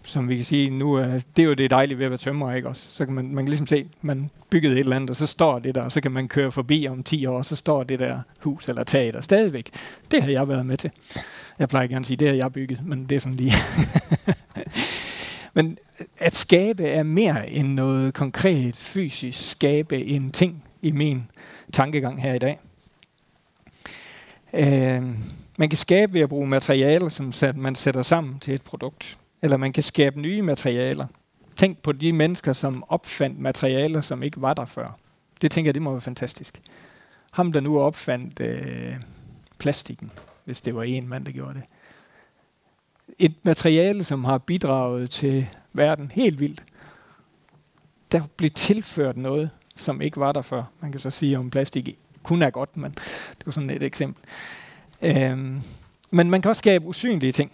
som 0.03 0.29
vi 0.29 0.35
kan 0.35 0.45
sige 0.45 0.69
nu, 0.69 0.93
er, 0.93 1.19
det 1.35 1.43
er 1.43 1.47
jo 1.47 1.53
det 1.53 1.69
dejlige 1.69 1.97
ved 1.97 2.05
at 2.05 2.11
være 2.11 2.17
tømrer, 2.17 2.55
ikke 2.55 2.69
også? 2.69 2.87
Så 2.91 3.05
kan 3.05 3.13
man, 3.13 3.25
man 3.27 3.45
kan 3.45 3.49
ligesom 3.49 3.67
se, 3.67 3.87
man 4.01 4.29
byggede 4.49 4.73
et 4.73 4.79
eller 4.79 4.95
andet, 4.95 5.09
og 5.09 5.15
så 5.15 5.25
står 5.25 5.59
det 5.59 5.75
der, 5.75 5.81
og 5.81 5.91
så 5.91 6.01
kan 6.01 6.11
man 6.11 6.27
køre 6.27 6.51
forbi 6.51 6.87
om 6.87 7.03
10 7.03 7.25
år, 7.25 7.37
og 7.37 7.45
så 7.45 7.55
står 7.55 7.83
det 7.83 7.99
der 7.99 8.19
hus 8.41 8.69
eller 8.69 8.83
tag 8.83 9.13
der 9.13 9.21
stadigvæk. 9.21 9.69
Det 10.11 10.23
har 10.23 10.29
jeg 10.29 10.47
været 10.47 10.65
med 10.65 10.77
til. 10.77 10.91
Jeg 11.59 11.69
plejer 11.69 11.87
gerne 11.87 11.99
at 11.99 12.05
sige, 12.05 12.17
det 12.17 12.27
har 12.27 12.35
jeg 12.35 12.53
bygget, 12.53 12.85
men 12.85 13.05
det 13.05 13.15
er 13.15 13.19
sådan 13.19 13.35
lige. 13.35 13.53
men 15.55 15.77
at 16.17 16.35
skabe 16.35 16.83
er 16.83 17.03
mere 17.03 17.49
end 17.49 17.67
noget 17.67 18.13
konkret, 18.13 18.75
fysisk 18.75 19.49
skabe 19.51 20.05
en 20.05 20.31
ting 20.31 20.63
i 20.87 20.91
min 20.91 21.31
tankegang 21.73 22.21
her 22.21 22.33
i 22.33 22.39
dag. 22.39 22.59
Øh, 24.53 25.03
man 25.57 25.69
kan 25.69 25.77
skabe 25.77 26.13
ved 26.13 26.21
at 26.21 26.29
bruge 26.29 26.47
materialer, 26.47 27.09
som 27.09 27.33
man 27.55 27.75
sætter 27.75 28.03
sammen 28.03 28.39
til 28.39 28.53
et 28.53 28.61
produkt. 28.61 29.17
Eller 29.41 29.57
man 29.57 29.73
kan 29.73 29.83
skabe 29.83 30.21
nye 30.21 30.41
materialer. 30.41 31.07
Tænk 31.55 31.77
på 31.77 31.91
de 31.91 32.13
mennesker, 32.13 32.53
som 32.53 32.83
opfandt 32.87 33.39
materialer, 33.39 34.01
som 34.01 34.23
ikke 34.23 34.41
var 34.41 34.53
der 34.53 34.65
før. 34.65 34.97
Det 35.41 35.51
tænker 35.51 35.67
jeg, 35.67 35.73
det 35.73 35.81
må 35.81 35.91
være 35.91 36.01
fantastisk. 36.01 36.61
Ham, 37.31 37.51
der 37.51 37.59
nu 37.59 37.79
opfandt 37.79 38.39
øh, 38.39 38.95
plastikken, 39.57 40.11
hvis 40.45 40.61
det 40.61 40.75
var 40.75 40.83
en 40.83 41.07
mand, 41.07 41.25
der 41.25 41.31
gjorde 41.31 41.53
det. 41.53 41.63
Et 43.19 43.35
materiale, 43.43 44.03
som 44.03 44.23
har 44.23 44.37
bidraget 44.37 45.09
til 45.09 45.47
verden 45.73 46.11
helt 46.11 46.39
vildt. 46.39 46.63
Der 48.11 48.21
blev 48.37 48.51
tilført 48.51 49.17
noget, 49.17 49.49
som 49.77 50.01
ikke 50.01 50.19
var 50.19 50.31
der 50.31 50.41
før. 50.41 50.63
Man 50.81 50.91
kan 50.91 51.01
så 51.01 51.09
sige, 51.09 51.39
om 51.39 51.49
plastik 51.49 51.97
kun 52.23 52.41
er 52.41 52.49
godt, 52.49 52.77
men 52.77 52.91
det 53.37 53.45
var 53.45 53.51
sådan 53.51 53.69
et 53.69 53.83
eksempel. 53.83 54.23
Øhm, 55.01 55.61
men 56.11 56.29
man 56.29 56.41
kan 56.41 56.49
også 56.49 56.59
skabe 56.59 56.85
usynlige 56.85 57.31
ting. 57.31 57.51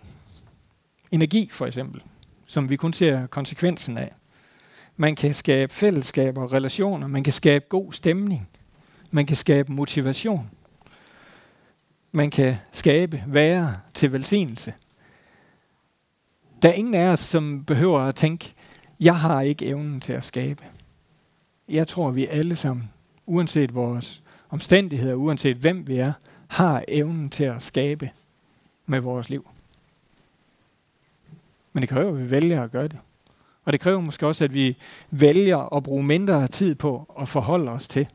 Energi 1.12 1.50
for 1.51 1.65
eksempel, 1.65 2.01
som 2.46 2.70
vi 2.70 2.75
kun 2.75 2.94
ser 2.94 3.27
konsekvensen 3.27 3.98
af. 3.98 4.13
Man 4.98 5.15
kan 5.15 5.34
skabe 5.34 5.74
fællesskaber 5.74 6.42
og 6.42 6.53
relationer. 6.53 7.08
Man 7.08 7.24
kan 7.24 7.34
skabe 7.34 7.65
god 7.70 7.94
stemning. 7.94 8.50
Man 9.12 9.25
kan 9.25 9.38
skabe 9.38 9.72
motivation. 9.72 10.50
Man 12.12 12.32
kan 12.32 12.56
skabe 12.72 13.24
være 13.27 13.75
til 13.94 14.12
velsignelse. 14.13 14.74
Der 16.62 16.70
er 16.70 16.74
ingen 16.74 16.94
af 16.94 17.08
os, 17.08 17.20
som 17.20 17.65
behøver 17.65 18.00
at 18.00 18.15
tænke, 18.15 18.53
jeg 19.00 19.20
har 19.20 19.42
ikke 19.42 19.65
evnen 19.65 20.01
til 20.01 20.13
at 20.13 20.24
skabe. 20.24 20.63
Jeg 21.70 21.88
tror, 21.88 22.12
vi 22.12 22.27
alle 22.27 22.55
sammen, 22.55 22.91
uanset 23.25 23.75
vores 23.75 24.22
omstændigheder, 24.50 25.15
uanset 25.15 25.58
hvem 25.58 25.88
vi 25.88 25.98
er, 25.98 26.13
har 26.48 26.84
evnen 26.88 27.29
til 27.29 27.43
at 27.43 27.62
skabe 27.62 28.10
med 28.86 29.00
vores 29.00 29.29
liv. 29.29 29.48
Men 31.74 31.82
det 31.82 31.89
kræver, 31.89 32.10
at 32.10 32.20
vi 32.20 32.32
vælger 32.32 32.63
at 32.63 32.72
gøre 32.72 32.88
det. 32.88 32.98
Og 33.65 33.74
det 33.74 33.82
kræver 33.82 34.00
måske 34.00 34.27
også, 34.27 34.43
at 34.43 34.53
vi 34.53 34.77
vælger 35.12 35.75
at 35.75 35.84
bruge 35.84 36.03
mindre 36.03 36.48
tid 36.48 36.75
på 36.75 37.13
at 37.20 37.29
forholde 37.29 37.72
os 37.72 37.88
til. 37.88 38.08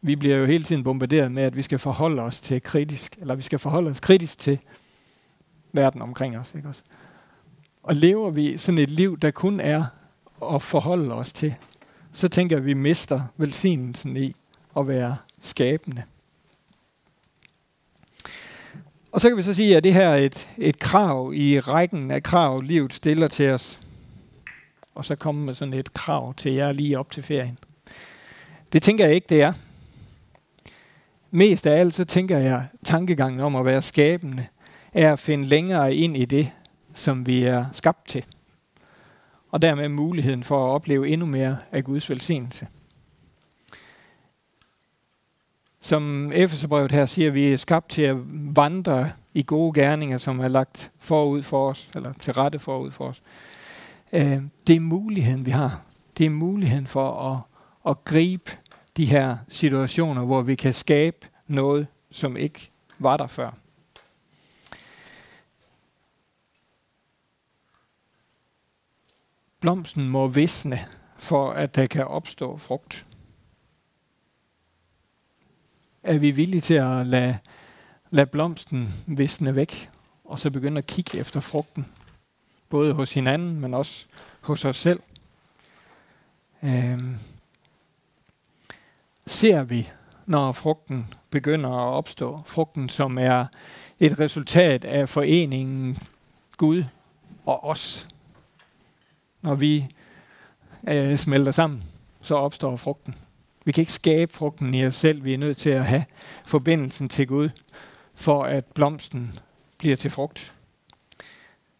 Vi 0.00 0.16
bliver 0.16 0.36
jo 0.36 0.44
hele 0.44 0.64
tiden 0.64 0.84
bombarderet 0.84 1.32
med, 1.32 1.42
at 1.42 1.56
vi 1.56 1.62
skal 1.62 1.78
forholde 1.78 2.22
os 2.22 2.40
til 2.40 2.62
kritisk, 2.62 3.16
eller 3.20 3.34
vi 3.34 3.42
skal 3.42 3.58
forholde 3.58 3.90
os 3.90 4.00
kritisk 4.00 4.38
til 4.38 4.58
verden 5.72 6.02
omkring 6.02 6.38
os. 6.38 6.54
Ikke 6.54 6.68
også? 6.68 6.82
Og 7.82 7.94
lever 7.94 8.30
vi 8.30 8.58
sådan 8.58 8.78
et 8.78 8.90
liv, 8.90 9.18
der 9.18 9.30
kun 9.30 9.60
er 9.60 9.84
at 10.54 10.62
forholde 10.62 11.14
os 11.14 11.32
til, 11.32 11.54
så 12.12 12.28
tænker 12.28 12.56
jeg, 12.56 12.60
at 12.60 12.66
vi 12.66 12.74
mister 12.74 13.20
velsignelsen 13.36 14.16
i 14.16 14.34
at 14.76 14.88
være 14.88 15.16
skabende. 15.40 16.02
Og 19.12 19.20
så 19.20 19.28
kan 19.28 19.36
vi 19.36 19.42
så 19.42 19.54
sige, 19.54 19.76
at 19.76 19.84
det 19.84 19.94
her 19.94 20.08
er 20.08 20.16
et, 20.16 20.48
et 20.58 20.78
krav 20.78 21.32
i 21.34 21.60
rækken 21.60 22.10
af 22.10 22.22
krav, 22.22 22.60
livet 22.60 22.92
stiller 22.92 23.28
til 23.28 23.50
os. 23.50 23.80
Og 24.94 25.04
så 25.04 25.16
kommer 25.16 25.44
med 25.44 25.54
sådan 25.54 25.74
et 25.74 25.94
krav 25.94 26.34
til 26.34 26.52
jer 26.52 26.72
lige 26.72 26.98
op 26.98 27.10
til 27.10 27.22
ferien. 27.22 27.58
Det 28.72 28.82
tænker 28.82 29.04
jeg 29.04 29.14
ikke, 29.14 29.26
det 29.28 29.42
er. 29.42 29.52
Mest 31.30 31.66
af 31.66 31.80
alt 31.80 31.94
så 31.94 32.04
tænker 32.04 32.38
jeg, 32.38 32.66
tankegangen 32.84 33.40
om 33.40 33.56
at 33.56 33.64
være 33.64 33.82
skabende, 33.82 34.46
er 34.92 35.12
at 35.12 35.18
finde 35.18 35.44
længere 35.44 35.94
ind 35.94 36.16
i 36.16 36.24
det, 36.24 36.50
som 36.94 37.26
vi 37.26 37.42
er 37.42 37.64
skabt 37.72 38.08
til. 38.08 38.24
Og 39.52 39.62
dermed 39.62 39.88
muligheden 39.88 40.44
for 40.44 40.66
at 40.66 40.70
opleve 40.70 41.08
endnu 41.08 41.26
mere 41.26 41.58
af 41.72 41.84
Guds 41.84 42.10
velsignelse. 42.10 42.66
Som 45.80 46.32
Efeserbrevet 46.32 46.92
her 46.92 47.06
siger, 47.06 47.30
vi 47.30 47.52
er 47.52 47.56
skabt 47.56 47.90
til 47.90 48.02
at 48.02 48.16
vandre 48.56 49.10
i 49.34 49.42
gode 49.42 49.80
gerninger, 49.80 50.18
som 50.18 50.40
er 50.40 50.48
lagt 50.48 50.90
forud 50.98 51.42
for 51.42 51.70
os, 51.70 51.90
eller 51.94 52.12
til 52.12 52.32
rette 52.32 52.58
forud 52.58 52.90
for 52.90 53.04
os. 53.04 53.22
Øh, 54.12 54.42
det 54.66 54.76
er 54.76 54.80
muligheden, 54.80 55.46
vi 55.46 55.50
har. 55.50 55.82
Det 56.18 56.26
er 56.26 56.30
muligheden 56.30 56.86
for 56.86 57.32
at, 57.32 57.40
at 57.90 58.04
gribe 58.04 58.50
de 58.96 59.06
her 59.06 59.36
situationer, 59.48 60.24
hvor 60.24 60.42
vi 60.42 60.54
kan 60.54 60.74
skabe 60.74 61.26
noget, 61.46 61.86
som 62.10 62.36
ikke 62.36 62.70
var 62.98 63.16
der 63.16 63.26
før. 63.26 63.50
Blomsten 69.62 70.08
må 70.08 70.28
visne, 70.28 70.78
for 71.16 71.50
at 71.50 71.74
der 71.74 71.86
kan 71.86 72.06
opstå 72.06 72.56
frugt 72.56 73.06
er 76.02 76.18
vi 76.18 76.30
villige 76.30 76.60
til 76.60 76.74
at 76.74 77.06
lade, 77.06 77.38
lade 78.10 78.26
blomsten 78.26 78.88
visne 79.06 79.56
væk, 79.56 79.90
og 80.24 80.38
så 80.38 80.50
begynde 80.50 80.78
at 80.78 80.86
kigge 80.86 81.18
efter 81.18 81.40
frugten. 81.40 81.86
Både 82.68 82.94
hos 82.94 83.14
hinanden, 83.14 83.60
men 83.60 83.74
også 83.74 84.06
hos 84.40 84.64
os 84.64 84.76
selv. 84.76 85.00
Øhm, 86.62 87.16
ser 89.26 89.62
vi, 89.62 89.90
når 90.26 90.52
frugten 90.52 91.14
begynder 91.30 91.70
at 91.70 91.96
opstå, 91.96 92.42
frugten 92.46 92.88
som 92.88 93.18
er 93.18 93.46
et 94.00 94.20
resultat 94.20 94.84
af 94.84 95.08
foreningen 95.08 95.98
Gud 96.56 96.84
og 97.46 97.64
os. 97.64 98.08
Når 99.42 99.54
vi 99.54 99.86
øh, 100.88 101.16
smelter 101.16 101.52
sammen, 101.52 101.82
så 102.20 102.34
opstår 102.34 102.76
frugten. 102.76 103.14
Vi 103.64 103.72
kan 103.72 103.82
ikke 103.82 103.92
skabe 103.92 104.32
frugten 104.32 104.74
i 104.74 104.86
os 104.86 104.94
selv. 104.94 105.24
Vi 105.24 105.34
er 105.34 105.38
nødt 105.38 105.56
til 105.56 105.70
at 105.70 105.86
have 105.86 106.04
forbindelsen 106.44 107.08
til 107.08 107.26
Gud, 107.26 107.48
for 108.14 108.44
at 108.44 108.64
blomsten 108.64 109.32
bliver 109.78 109.96
til 109.96 110.10
frugt. 110.10 110.52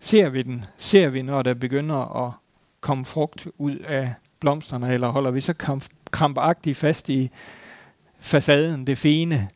Ser 0.00 0.28
vi 0.28 0.42
den? 0.42 0.64
Ser 0.78 1.08
vi, 1.08 1.22
når 1.22 1.42
der 1.42 1.54
begynder 1.54 2.26
at 2.26 2.32
komme 2.80 3.04
frugt 3.04 3.48
ud 3.58 3.76
af 3.76 4.14
blomsterne, 4.40 4.94
eller 4.94 5.08
holder 5.08 5.30
vi 5.30 5.40
så 5.40 5.80
krampagtigt 6.10 6.78
fast 6.78 7.08
i 7.08 7.30
facaden, 8.18 8.86
det 8.86 8.98
fine, 8.98 9.48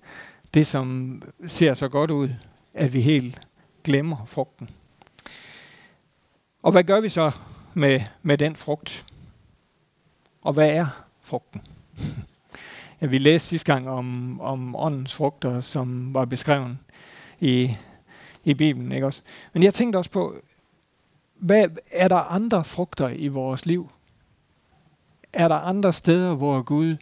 det 0.54 0.66
som 0.66 1.22
ser 1.46 1.74
så 1.74 1.88
godt 1.88 2.10
ud, 2.10 2.28
at 2.74 2.92
vi 2.92 3.00
helt 3.00 3.40
glemmer 3.84 4.26
frugten. 4.26 4.70
Og 6.62 6.72
hvad 6.72 6.84
gør 6.84 7.00
vi 7.00 7.08
så 7.08 7.30
med, 7.76 8.00
med 8.22 8.38
den 8.38 8.56
frugt? 8.56 9.06
Og 10.42 10.52
hvad 10.52 10.68
er 10.68 11.04
frugten? 11.20 11.62
Ja, 13.00 13.06
vi 13.06 13.18
læste 13.18 13.48
sidste 13.48 13.72
gang 13.72 13.88
om, 13.88 14.40
om 14.40 14.76
åndens 14.76 15.14
frugter, 15.14 15.60
som 15.60 16.14
var 16.14 16.24
beskrevet 16.24 16.78
i, 17.40 17.76
i 18.44 18.54
Bibelen. 18.54 18.92
Ikke 18.92 19.06
også? 19.06 19.22
Men 19.52 19.62
jeg 19.62 19.74
tænkte 19.74 19.96
også 19.96 20.10
på, 20.10 20.34
hvad, 21.34 21.68
er 21.92 22.08
der 22.08 22.16
andre 22.16 22.64
frugter 22.64 23.08
i 23.08 23.28
vores 23.28 23.66
liv? 23.66 23.90
Er 25.32 25.48
der 25.48 25.56
andre 25.56 25.92
steder, 25.92 26.34
hvor 26.34 26.62
Gud 26.62 26.96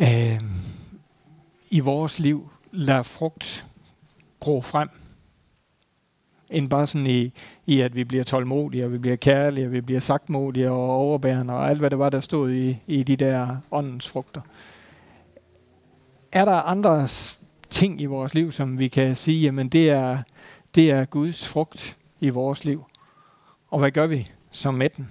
øh, 0.00 0.42
i 1.70 1.80
vores 1.80 2.18
liv 2.18 2.50
lader 2.72 3.02
frugt 3.02 3.66
gro 4.40 4.60
frem? 4.60 4.88
End 6.52 6.70
bare 6.70 6.86
sådan 6.86 7.06
i, 7.06 7.32
i, 7.66 7.80
at 7.80 7.96
vi 7.96 8.04
bliver 8.04 8.24
tålmodige, 8.24 8.84
og 8.84 8.92
vi 8.92 8.98
bliver 8.98 9.16
kærlige, 9.16 9.66
og 9.66 9.72
vi 9.72 9.80
bliver 9.80 10.00
sagtmodige 10.00 10.70
og 10.70 10.90
overbærende, 10.90 11.54
og 11.54 11.70
alt 11.70 11.78
hvad 11.78 11.90
det 11.90 11.98
var, 11.98 12.10
der 12.10 12.20
stod 12.20 12.50
i, 12.50 12.78
i 12.86 13.02
de 13.02 13.16
der 13.16 13.56
åndens 13.70 14.08
frugter. 14.08 14.40
Er 16.32 16.44
der 16.44 16.54
andre 16.54 17.08
ting 17.70 18.00
i 18.00 18.06
vores 18.06 18.34
liv, 18.34 18.52
som 18.52 18.78
vi 18.78 18.88
kan 18.88 19.16
sige, 19.16 19.42
jamen 19.42 19.68
det 19.68 19.90
er, 19.90 20.18
det 20.74 20.90
er 20.90 21.04
Guds 21.04 21.48
frugt 21.48 21.96
i 22.20 22.28
vores 22.28 22.64
liv? 22.64 22.84
Og 23.70 23.78
hvad 23.78 23.90
gør 23.90 24.06
vi 24.06 24.28
så 24.50 24.70
med 24.70 24.88
den? 24.96 25.08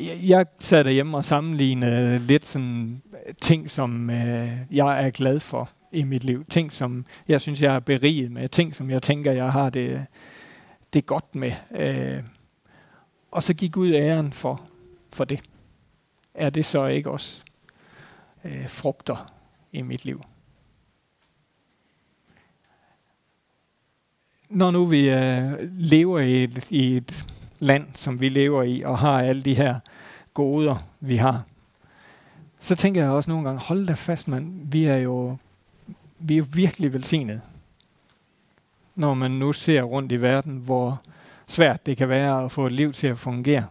jeg, 0.00 0.18
jeg 0.22 0.46
sad 0.58 0.84
derhjemme 0.84 1.16
og 1.16 1.24
sammenlignede 1.24 2.18
lidt 2.18 2.46
sådan 2.46 3.02
ting, 3.40 3.70
som 3.70 4.10
øh, 4.10 4.48
jeg 4.70 5.06
er 5.06 5.10
glad 5.10 5.40
for 5.40 5.70
i 5.92 6.04
mit 6.04 6.24
liv. 6.24 6.44
Ting, 6.44 6.72
som 6.72 7.06
jeg 7.28 7.40
synes, 7.40 7.62
jeg 7.62 7.74
er 7.74 7.80
beriget 7.80 8.32
med. 8.32 8.48
Ting, 8.48 8.76
som 8.76 8.90
jeg 8.90 9.02
tænker, 9.02 9.32
jeg 9.32 9.52
har 9.52 9.70
det, 9.70 10.06
det 10.92 11.06
godt 11.06 11.34
med. 11.34 11.52
Øh, 11.70 12.24
og 13.30 13.42
så 13.42 13.54
gik 13.54 13.72
Gud 13.72 13.92
æren 13.92 14.32
for, 14.32 14.62
for 15.12 15.24
det. 15.24 15.40
Er 16.34 16.50
det 16.50 16.64
så 16.64 16.86
ikke 16.86 17.10
også 17.10 17.42
øh, 18.44 18.68
frugter 18.68 19.32
i 19.72 19.82
mit 19.82 20.04
liv? 20.04 20.22
Når 24.48 24.70
nu 24.70 24.86
vi 24.86 25.10
øh, 25.10 25.52
lever 25.62 26.18
i 26.18 26.44
et, 26.44 26.66
i 26.70 26.96
et 26.96 27.24
land, 27.58 27.86
som 27.94 28.20
vi 28.20 28.28
lever 28.28 28.62
i, 28.62 28.82
og 28.82 28.98
har 28.98 29.22
alle 29.22 29.42
de 29.42 29.54
her 29.54 29.80
goder, 30.34 30.76
vi 31.00 31.16
har, 31.16 31.44
så 32.60 32.76
tænker 32.76 33.02
jeg 33.02 33.10
også 33.10 33.30
nogle 33.30 33.44
gange, 33.44 33.60
hold 33.60 33.86
da 33.86 33.92
fast, 33.92 34.28
man, 34.28 34.60
vi 34.64 34.84
er 34.84 34.96
jo 34.96 35.36
vi 36.20 36.38
er 36.38 36.42
virkelig 36.42 36.92
velsignet, 36.92 37.40
når 38.94 39.14
man 39.14 39.30
nu 39.30 39.52
ser 39.52 39.82
rundt 39.82 40.12
i 40.12 40.22
verden, 40.22 40.56
hvor 40.56 41.02
svært 41.46 41.86
det 41.86 41.96
kan 41.96 42.08
være 42.08 42.44
at 42.44 42.52
få 42.52 42.66
et 42.66 42.72
liv 42.72 42.92
til 42.92 43.06
at 43.06 43.18
fungere. 43.18 43.66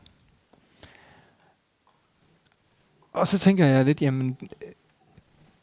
Og 3.13 3.27
så 3.27 3.39
tænker 3.39 3.65
jeg 3.65 3.85
lidt, 3.85 4.01
jamen, 4.01 4.37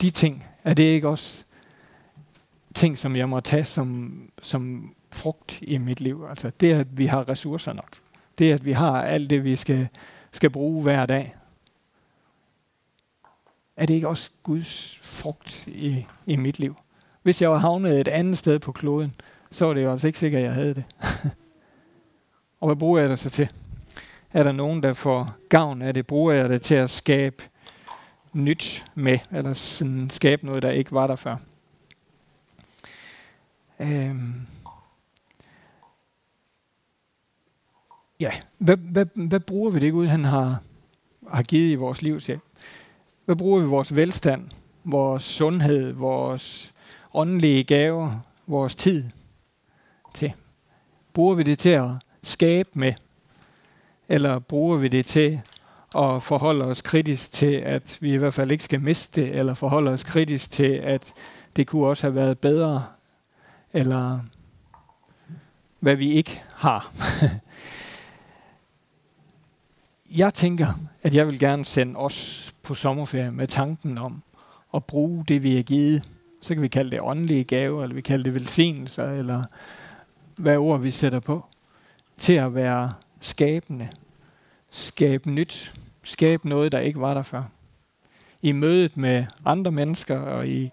de 0.01 0.11
ting, 0.11 0.45
er 0.65 0.75
det 0.75 0.83
ikke 0.83 1.09
også 1.09 1.45
ting, 2.75 2.99
som 2.99 3.17
jeg 3.17 3.29
må 3.29 3.41
tage 3.41 3.65
som, 3.65 4.21
som 4.43 4.95
frugt 5.13 5.59
i 5.63 5.79
mit 5.79 6.01
liv? 6.01 6.27
Altså 6.31 6.51
det, 6.61 6.73
at 6.73 6.99
vi 6.99 7.07
har 7.07 7.29
ressourcer 7.29 7.73
nok. 7.73 7.97
Det, 8.39 8.53
at 8.53 8.65
vi 8.65 8.73
har 8.73 9.03
alt 9.03 9.31
det, 9.31 9.45
vi 9.45 9.57
skal, 9.57 9.89
skal 10.33 10.51
bruge 10.51 10.83
hver 10.83 11.07
dag. 11.07 11.35
Er 13.77 13.87
det 13.87 13.95
ikke 13.95 14.09
også 14.09 14.31
Guds 14.43 14.99
frugt 15.03 15.67
i, 15.67 16.07
i 16.27 16.37
mit 16.37 16.59
liv? 16.59 16.77
Hvis 17.23 17.43
jeg 17.43 17.51
var 17.51 17.59
havnet 17.59 18.01
et 18.01 18.09
andet 18.09 18.39
sted 18.39 18.59
på 18.59 18.73
kloden, 18.73 19.15
så 19.51 19.67
var 19.67 19.75
det 19.75 19.83
jo 19.83 19.91
altså 19.91 20.07
ikke 20.07 20.19
sikkert, 20.19 20.39
at 20.39 20.47
jeg 20.47 20.55
havde 20.55 20.75
det. 20.75 20.85
og 22.61 22.69
hvad 22.69 22.77
bruger 22.77 23.01
jeg 23.01 23.09
det 23.09 23.19
så 23.19 23.31
til? 23.31 23.49
Er 24.33 24.43
der 24.43 24.53
nogen, 24.53 24.83
der 24.83 24.95
får 24.95 25.37
gavn 25.49 25.83
af 25.83 25.95
det? 25.95 26.07
Bruger 26.07 26.33
jeg 26.33 26.49
det 26.49 26.63
til 26.63 26.75
at 26.75 26.91
skabe 26.91 27.43
nyt 28.33 28.85
med, 28.95 29.19
eller 29.33 29.53
sådan 29.53 30.11
skabe 30.11 30.47
noget, 30.47 30.63
der 30.63 30.71
ikke 30.71 30.93
var 30.93 31.07
der 31.07 31.17
før? 31.17 31.37
Øhm. 33.81 34.47
Ja, 38.21 38.31
hvad, 38.59 38.77
hvad, 38.77 39.07
hvad 39.29 39.41
bruger 39.41 39.71
vi 39.71 39.81
det 39.81 39.93
Gud, 39.93 40.07
han 40.07 40.25
har, 40.25 40.63
har 41.29 41.43
givet 41.43 41.73
i 41.73 41.75
vores 41.75 42.03
liv 42.03 42.21
til? 42.21 42.41
Hvad 43.27 43.37
bruger 43.37 43.61
vi 43.61 43.67
vores 43.67 43.97
velstand, 43.97 44.51
vores 44.85 45.23
sundhed, 45.23 45.93
vores 45.93 46.75
åndelige 47.15 47.65
gaver, 47.65 48.21
vores 48.47 48.75
tid 48.75 49.05
til? 50.15 50.33
Bruger 51.13 51.35
vi 51.35 51.43
det 51.43 51.59
til 51.59 51.69
at 51.69 51.91
skabe 52.23 52.69
med? 52.75 52.93
Eller 54.09 54.39
bruger 54.39 54.77
vi 54.77 54.89
det 54.89 55.07
til 55.07 55.41
at 55.97 56.23
forholde 56.23 56.65
os 56.65 56.83
kritisk 56.83 57.33
til, 57.33 57.55
at 57.55 57.99
vi 58.01 58.15
i 58.15 58.17
hvert 58.17 58.35
fald 58.35 58.51
ikke 58.51 58.65
skal 58.65 58.81
miste 58.81 59.21
det, 59.21 59.39
eller 59.39 59.55
forholde 59.55 59.91
os 59.91 60.05
kritisk 60.05 60.51
til, 60.51 60.73
at 60.73 61.13
det 61.57 61.67
kunne 61.67 61.87
også 61.87 62.07
have 62.07 62.15
været 62.15 62.39
bedre, 62.39 62.87
eller 63.73 64.21
hvad 65.81 65.97
vi 65.97 66.13
ikke 66.13 66.43
har. 66.55 66.93
jeg 70.23 70.35
tænker, 70.35 70.67
at 71.03 71.15
jeg 71.15 71.27
vil 71.27 71.39
gerne 71.39 71.65
sende 71.65 71.99
os 71.99 72.53
på 72.67 72.75
sommerferie 72.75 73.31
med 73.31 73.49
tanken 73.49 73.99
om 73.99 74.23
at 74.75 74.85
bruge 74.85 75.25
det, 75.29 75.43
vi 75.43 75.59
er 75.59 75.63
givet. 75.63 76.03
Så 76.43 76.55
kan 76.55 76.63
vi 76.63 76.69
kalde 76.69 76.91
det 76.91 77.01
åndelige 77.01 77.45
gave, 77.45 77.83
eller 77.83 77.95
vi 77.95 78.01
kalde 78.01 78.25
det 78.25 78.35
velsignelser, 78.35 79.11
eller 79.11 79.45
hvad 80.37 80.57
ord 80.57 80.81
vi 80.81 80.91
sætter 80.91 81.21
på, 81.21 81.47
til 82.17 82.33
at 82.33 82.55
være 82.55 82.95
skabende. 83.21 83.89
Skabe 84.71 85.31
nyt. 85.31 85.75
Skabe 86.03 86.49
noget, 86.49 86.73
der 86.73 86.79
ikke 86.79 87.01
var 87.01 87.15
der 87.15 87.23
før. 87.23 87.43
I 88.43 88.53
mødet 88.53 88.97
med 88.97 89.25
andre 89.45 89.73
mennesker, 89.73 90.19
og 90.19 90.49
i, 90.49 90.71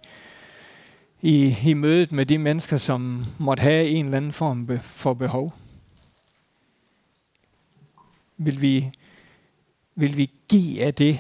i, 1.22 1.56
i 1.66 1.74
mødet 1.74 2.12
med 2.12 2.26
de 2.26 2.38
mennesker, 2.38 2.78
som 2.78 3.26
måtte 3.40 3.62
have 3.62 3.88
en 3.88 4.06
eller 4.06 4.18
anden 4.18 4.34
form 4.34 4.80
for 4.82 5.14
behov. 5.14 5.54
Vil 8.38 8.62
vi 8.62 8.92
vil 9.96 10.18
vi 10.18 10.32
give 10.50 10.84
af 10.84 10.94
det, 10.94 11.20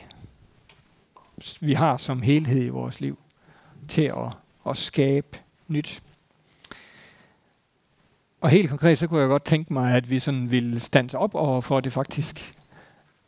vi 1.60 1.74
har 1.74 1.98
som 1.98 2.22
helhed 2.22 2.63
i 2.63 2.69
vores 2.69 3.02
liv, 3.02 3.19
til 3.88 4.02
at, 4.02 4.32
at 4.69 4.78
skabe 4.78 5.38
nyt. 5.67 6.02
Og 8.41 8.50
helt 8.50 8.69
konkret, 8.69 8.98
så 8.98 9.08
kunne 9.08 9.19
jeg 9.19 9.28
godt 9.28 9.46
tænke 9.46 9.74
mig, 9.74 9.96
at 9.96 10.10
vi 10.10 10.19
sådan 10.19 10.52
ville 10.52 10.80
stands 10.80 11.13
op 11.13 11.36
over 11.36 11.62
for 11.62 11.80
det 11.80 11.93
faktisk. 11.93 12.54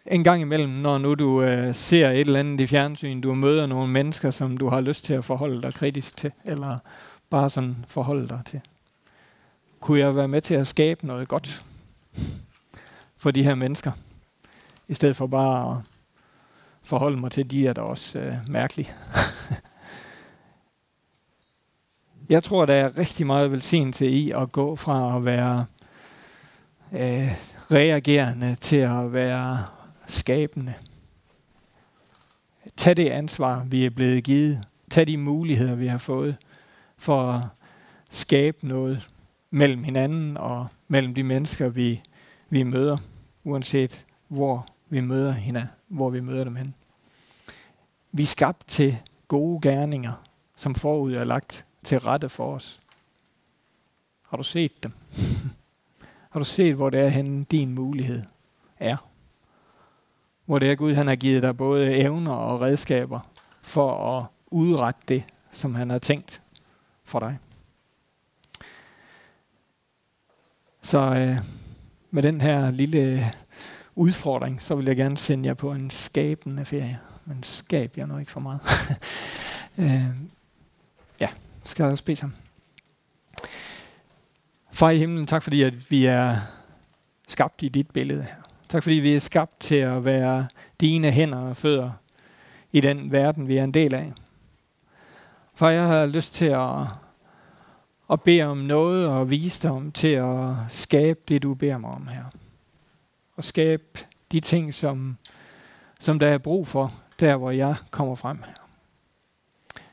En 0.05 0.23
gang 0.23 0.41
imellem, 0.41 0.69
når 0.69 0.97
nu 0.97 1.13
du 1.13 1.41
øh, 1.41 1.75
ser 1.75 2.09
et 2.09 2.19
eller 2.19 2.39
andet 2.39 2.59
i 2.59 2.67
fjernsyn, 2.67 3.21
du 3.21 3.33
møder 3.33 3.65
nogle 3.65 3.87
mennesker, 3.87 4.31
som 4.31 4.57
du 4.57 4.69
har 4.69 4.81
lyst 4.81 5.05
til 5.05 5.13
at 5.13 5.25
forholde 5.25 5.61
dig 5.61 5.73
kritisk 5.73 6.17
til, 6.17 6.31
eller 6.43 6.77
bare 7.29 7.49
sådan 7.49 7.85
forholde 7.87 8.29
dig 8.29 8.41
til. 8.45 8.61
Kunne 9.79 9.99
jeg 9.99 10.15
være 10.15 10.27
med 10.27 10.41
til 10.41 10.53
at 10.53 10.67
skabe 10.67 11.07
noget 11.07 11.27
godt 11.27 11.63
for 13.17 13.31
de 13.31 13.43
her 13.43 13.55
mennesker? 13.55 13.91
i 14.87 14.93
stedet 14.93 15.15
for 15.15 15.27
bare 15.27 15.71
at 15.71 15.83
forholde 16.85 17.17
mig 17.17 17.31
til, 17.31 17.51
de 17.51 17.67
er 17.67 17.73
da 17.73 17.81
også 17.81 18.19
øh, 18.19 18.33
mærkelige. 18.47 18.89
jeg 22.29 22.43
tror, 22.43 22.65
der 22.65 22.73
er 22.73 22.97
rigtig 22.97 23.25
meget 23.25 23.51
velsignelse 23.51 24.07
i 24.07 24.31
at 24.31 24.51
gå 24.51 24.75
fra 24.75 25.17
at 25.17 25.25
være 25.25 25.65
øh, 26.91 27.31
reagerende 27.71 28.55
til 28.55 28.75
at 28.75 29.13
være 29.13 29.65
skabende. 30.07 30.73
Tag 32.77 32.97
det 32.97 33.09
ansvar, 33.09 33.63
vi 33.63 33.85
er 33.85 33.89
blevet 33.89 34.23
givet. 34.23 34.63
Tag 34.89 35.07
de 35.07 35.17
muligheder, 35.17 35.75
vi 35.75 35.87
har 35.87 35.97
fået 35.97 36.35
for 36.97 37.31
at 37.31 37.41
skabe 38.09 38.67
noget 38.67 39.09
mellem 39.51 39.83
hinanden 39.83 40.37
og 40.37 40.69
mellem 40.87 41.13
de 41.13 41.23
mennesker, 41.23 41.69
vi, 41.69 42.01
vi 42.49 42.63
møder, 42.63 42.97
uanset 43.43 44.05
hvor 44.27 44.67
vi 44.89 44.99
møder 44.99 45.31
hende, 45.31 45.67
hvor 45.87 46.09
vi 46.09 46.19
møder 46.19 46.43
dem 46.43 46.55
hen. 46.55 46.75
Vi 48.11 48.23
er 48.23 48.27
skabt 48.27 48.67
til 48.67 48.97
gode 49.27 49.61
gerninger, 49.61 50.23
som 50.55 50.75
forud 50.75 51.13
er 51.13 51.23
lagt 51.23 51.65
til 51.83 51.99
rette 51.99 52.29
for 52.29 52.55
os. 52.55 52.79
Har 54.21 54.37
du 54.37 54.43
set 54.43 54.83
dem? 54.83 54.91
har 56.31 56.39
du 56.39 56.45
set, 56.45 56.75
hvor 56.75 56.89
det 56.89 56.99
er 56.99 57.07
henne, 57.07 57.43
din 57.43 57.75
mulighed 57.75 58.23
er? 58.79 59.09
Hvor 60.45 60.59
det 60.59 60.71
er 60.71 60.75
Gud, 60.75 60.93
han 60.93 61.07
har 61.07 61.15
givet 61.15 61.43
dig 61.43 61.57
både 61.57 61.95
evner 61.95 62.33
og 62.33 62.61
redskaber 62.61 63.19
for 63.61 64.17
at 64.17 64.25
udrette 64.51 65.01
det, 65.07 65.23
som 65.51 65.75
han 65.75 65.89
har 65.89 65.99
tænkt 65.99 66.41
for 67.03 67.19
dig. 67.19 67.37
Så 70.81 70.99
øh, 70.99 71.37
med 72.11 72.23
den 72.23 72.41
her 72.41 72.71
lille 72.71 73.33
udfordring, 73.95 74.61
så 74.61 74.75
vil 74.75 74.85
jeg 74.85 74.95
gerne 74.95 75.17
sende 75.17 75.47
jer 75.47 75.53
på 75.53 75.71
en 75.71 75.89
skabende 75.89 76.65
ferie. 76.65 76.99
Men 77.25 77.43
skab 77.43 77.97
jeg 77.97 78.07
nu 78.07 78.17
ikke 78.17 78.31
for 78.31 78.39
meget. 78.39 78.59
øh, 79.77 80.05
ja, 81.19 81.29
skal 81.63 81.83
jeg 81.83 81.91
også 81.91 82.05
bede 82.05 82.17
sammen. 82.17 82.37
Far 84.71 84.89
i 84.89 84.97
himlen, 84.97 85.27
tak 85.27 85.43
fordi 85.43 85.63
at 85.63 85.91
vi 85.91 86.05
er 86.05 86.37
skabt 87.27 87.61
i 87.61 87.69
dit 87.69 87.91
billede 87.91 88.23
her. 88.23 88.35
Tak 88.69 88.83
fordi 88.83 88.95
vi 88.95 89.15
er 89.15 89.19
skabt 89.19 89.59
til 89.59 89.75
at 89.75 90.05
være 90.05 90.47
dine 90.81 91.11
hænder 91.11 91.37
og 91.37 91.57
fødder 91.57 91.91
i 92.71 92.81
den 92.81 93.11
verden, 93.11 93.47
vi 93.47 93.57
er 93.57 93.63
en 93.63 93.73
del 93.73 93.93
af. 93.93 94.13
For 95.55 95.69
jeg 95.69 95.87
har 95.87 96.05
lyst 96.05 96.33
til 96.33 96.45
at, 96.45 96.79
at 98.11 98.21
bede 98.21 98.43
om 98.43 98.57
noget 98.57 99.07
og 99.07 99.29
vise 99.29 99.61
dig 99.61 99.71
om 99.71 99.91
til 99.91 100.07
at 100.07 100.49
skabe 100.69 101.19
det, 101.27 101.43
du 101.43 101.53
beder 101.53 101.77
mig 101.77 101.89
om 101.89 102.07
her 102.07 102.23
og 103.35 103.43
skabe 103.43 103.99
de 104.31 104.39
ting, 104.39 104.73
som, 104.73 105.17
som 105.99 106.19
der 106.19 106.27
er 106.27 106.37
brug 106.37 106.67
for, 106.67 106.91
der 107.19 107.37
hvor 107.37 107.51
jeg 107.51 107.75
kommer 107.91 108.15
frem 108.15 108.43
her. 108.45 108.53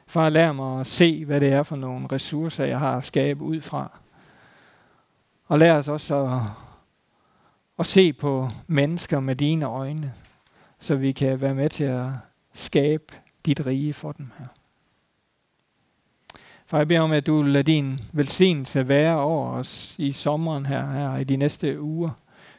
Far, 0.07 0.29
lær 0.29 0.53
mig 0.53 0.81
at 0.81 0.87
se, 0.87 1.25
hvad 1.25 1.41
det 1.41 1.53
er 1.53 1.63
for 1.63 1.77
nogle 1.77 2.09
ressourcer, 2.13 2.65
jeg 2.65 2.79
har 2.79 2.97
at 2.97 3.05
skabe 3.05 3.45
ud 3.45 3.61
fra. 3.61 3.99
Og 5.47 5.59
lær 5.59 5.75
os 5.75 5.89
også 5.89 6.27
at, 6.27 6.41
at 7.79 7.87
se 7.87 8.13
på 8.13 8.49
mennesker 8.67 9.21
med 9.21 9.37
dine 9.37 9.67
øjne, 9.67 10.13
så 10.79 10.97
vi 10.97 11.13
kan 11.13 11.41
være 11.41 11.55
med 11.55 11.71
til 11.71 11.85
at 11.85 12.09
skabe 12.53 13.05
dit 13.47 13.67
rige 13.67 13.95
for 13.95 14.13
dem 14.13 14.31
her. 14.39 14.47
Far, 16.67 16.79
jeg 16.79 16.89
beder 16.89 17.01
om, 17.01 17.13
at 17.13 17.27
du 17.27 17.43
lader 17.43 17.63
din 17.63 18.01
velsignelse 18.13 18.89
være 18.89 19.21
over 19.21 19.51
os 19.51 19.95
i 19.99 20.13
sommeren 20.13 20.67
her, 20.67 20.91
her 20.91 21.17
i 21.17 21.25
de 21.25 21.37
næste 21.37 21.81
uger 21.81 22.11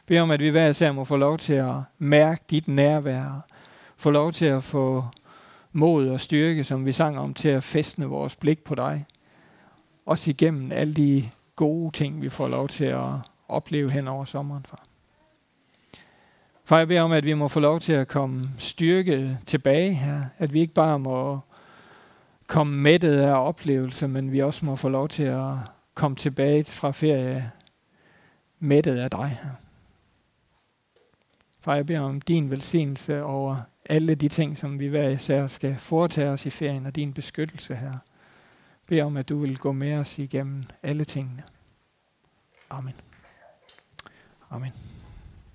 beder 0.06 0.22
om, 0.22 0.30
at 0.30 0.40
vi 0.40 0.48
hver 0.48 0.68
især 0.68 0.92
må 0.92 1.04
få 1.04 1.16
lov 1.16 1.38
til 1.38 1.52
at 1.52 1.74
mærke 1.98 2.44
dit 2.50 2.68
nærvær, 2.68 3.46
få 3.96 4.10
lov 4.10 4.32
til 4.32 4.44
at 4.44 4.64
få 4.64 5.04
mod 5.72 6.08
og 6.08 6.20
styrke, 6.20 6.64
som 6.64 6.86
vi 6.86 6.92
sang 6.92 7.18
om, 7.18 7.34
til 7.34 7.48
at 7.48 7.62
festne 7.62 8.06
vores 8.06 8.36
blik 8.36 8.64
på 8.64 8.74
dig. 8.74 9.06
Også 10.06 10.30
igennem 10.30 10.72
alle 10.72 10.94
de 10.94 11.24
gode 11.56 11.92
ting, 11.92 12.22
vi 12.22 12.28
får 12.28 12.48
lov 12.48 12.68
til 12.68 12.84
at 12.84 13.10
opleve 13.48 13.90
hen 13.90 14.08
over 14.08 14.24
sommeren, 14.24 14.64
far. 14.68 14.84
Far, 16.64 16.78
jeg 16.78 16.88
beder 16.88 17.02
om, 17.02 17.12
at 17.12 17.24
vi 17.24 17.34
må 17.34 17.48
få 17.48 17.60
lov 17.60 17.80
til 17.80 17.92
at 17.92 18.08
komme 18.08 18.48
styrket 18.58 19.38
tilbage 19.46 19.94
her. 19.94 20.20
At 20.38 20.54
vi 20.54 20.60
ikke 20.60 20.74
bare 20.74 20.98
må 20.98 21.40
komme 22.46 22.76
mættet 22.76 23.20
af 23.20 23.46
oplevelser, 23.48 24.06
men 24.06 24.32
vi 24.32 24.42
også 24.42 24.66
må 24.66 24.76
få 24.76 24.88
lov 24.88 25.08
til 25.08 25.22
at 25.22 25.52
komme 25.94 26.16
tilbage 26.16 26.64
fra 26.64 26.90
ferie 26.90 27.50
mættet 28.60 28.96
af 28.96 29.10
dig 29.10 29.38
her. 29.42 29.50
Far, 31.64 31.74
jeg 31.74 31.86
beder 31.86 32.00
om 32.00 32.20
din 32.20 32.50
velsignelse 32.50 33.22
over 33.22 33.56
alle 33.84 34.14
de 34.14 34.28
ting, 34.28 34.58
som 34.58 34.78
vi 34.78 34.86
hver 34.86 35.08
især 35.08 35.46
skal 35.46 35.76
foretage 35.76 36.28
os 36.28 36.46
i 36.46 36.50
ferien, 36.50 36.86
og 36.86 36.96
din 36.96 37.12
beskyttelse 37.12 37.74
her. 37.74 37.98
Bed 38.86 39.00
om, 39.00 39.16
at 39.16 39.28
du 39.28 39.38
vil 39.38 39.58
gå 39.58 39.72
med 39.72 39.98
os 39.98 40.18
igennem 40.18 40.64
alle 40.82 41.04
tingene. 41.04 41.42
Amen. 42.70 42.94
Amen. 44.50 44.93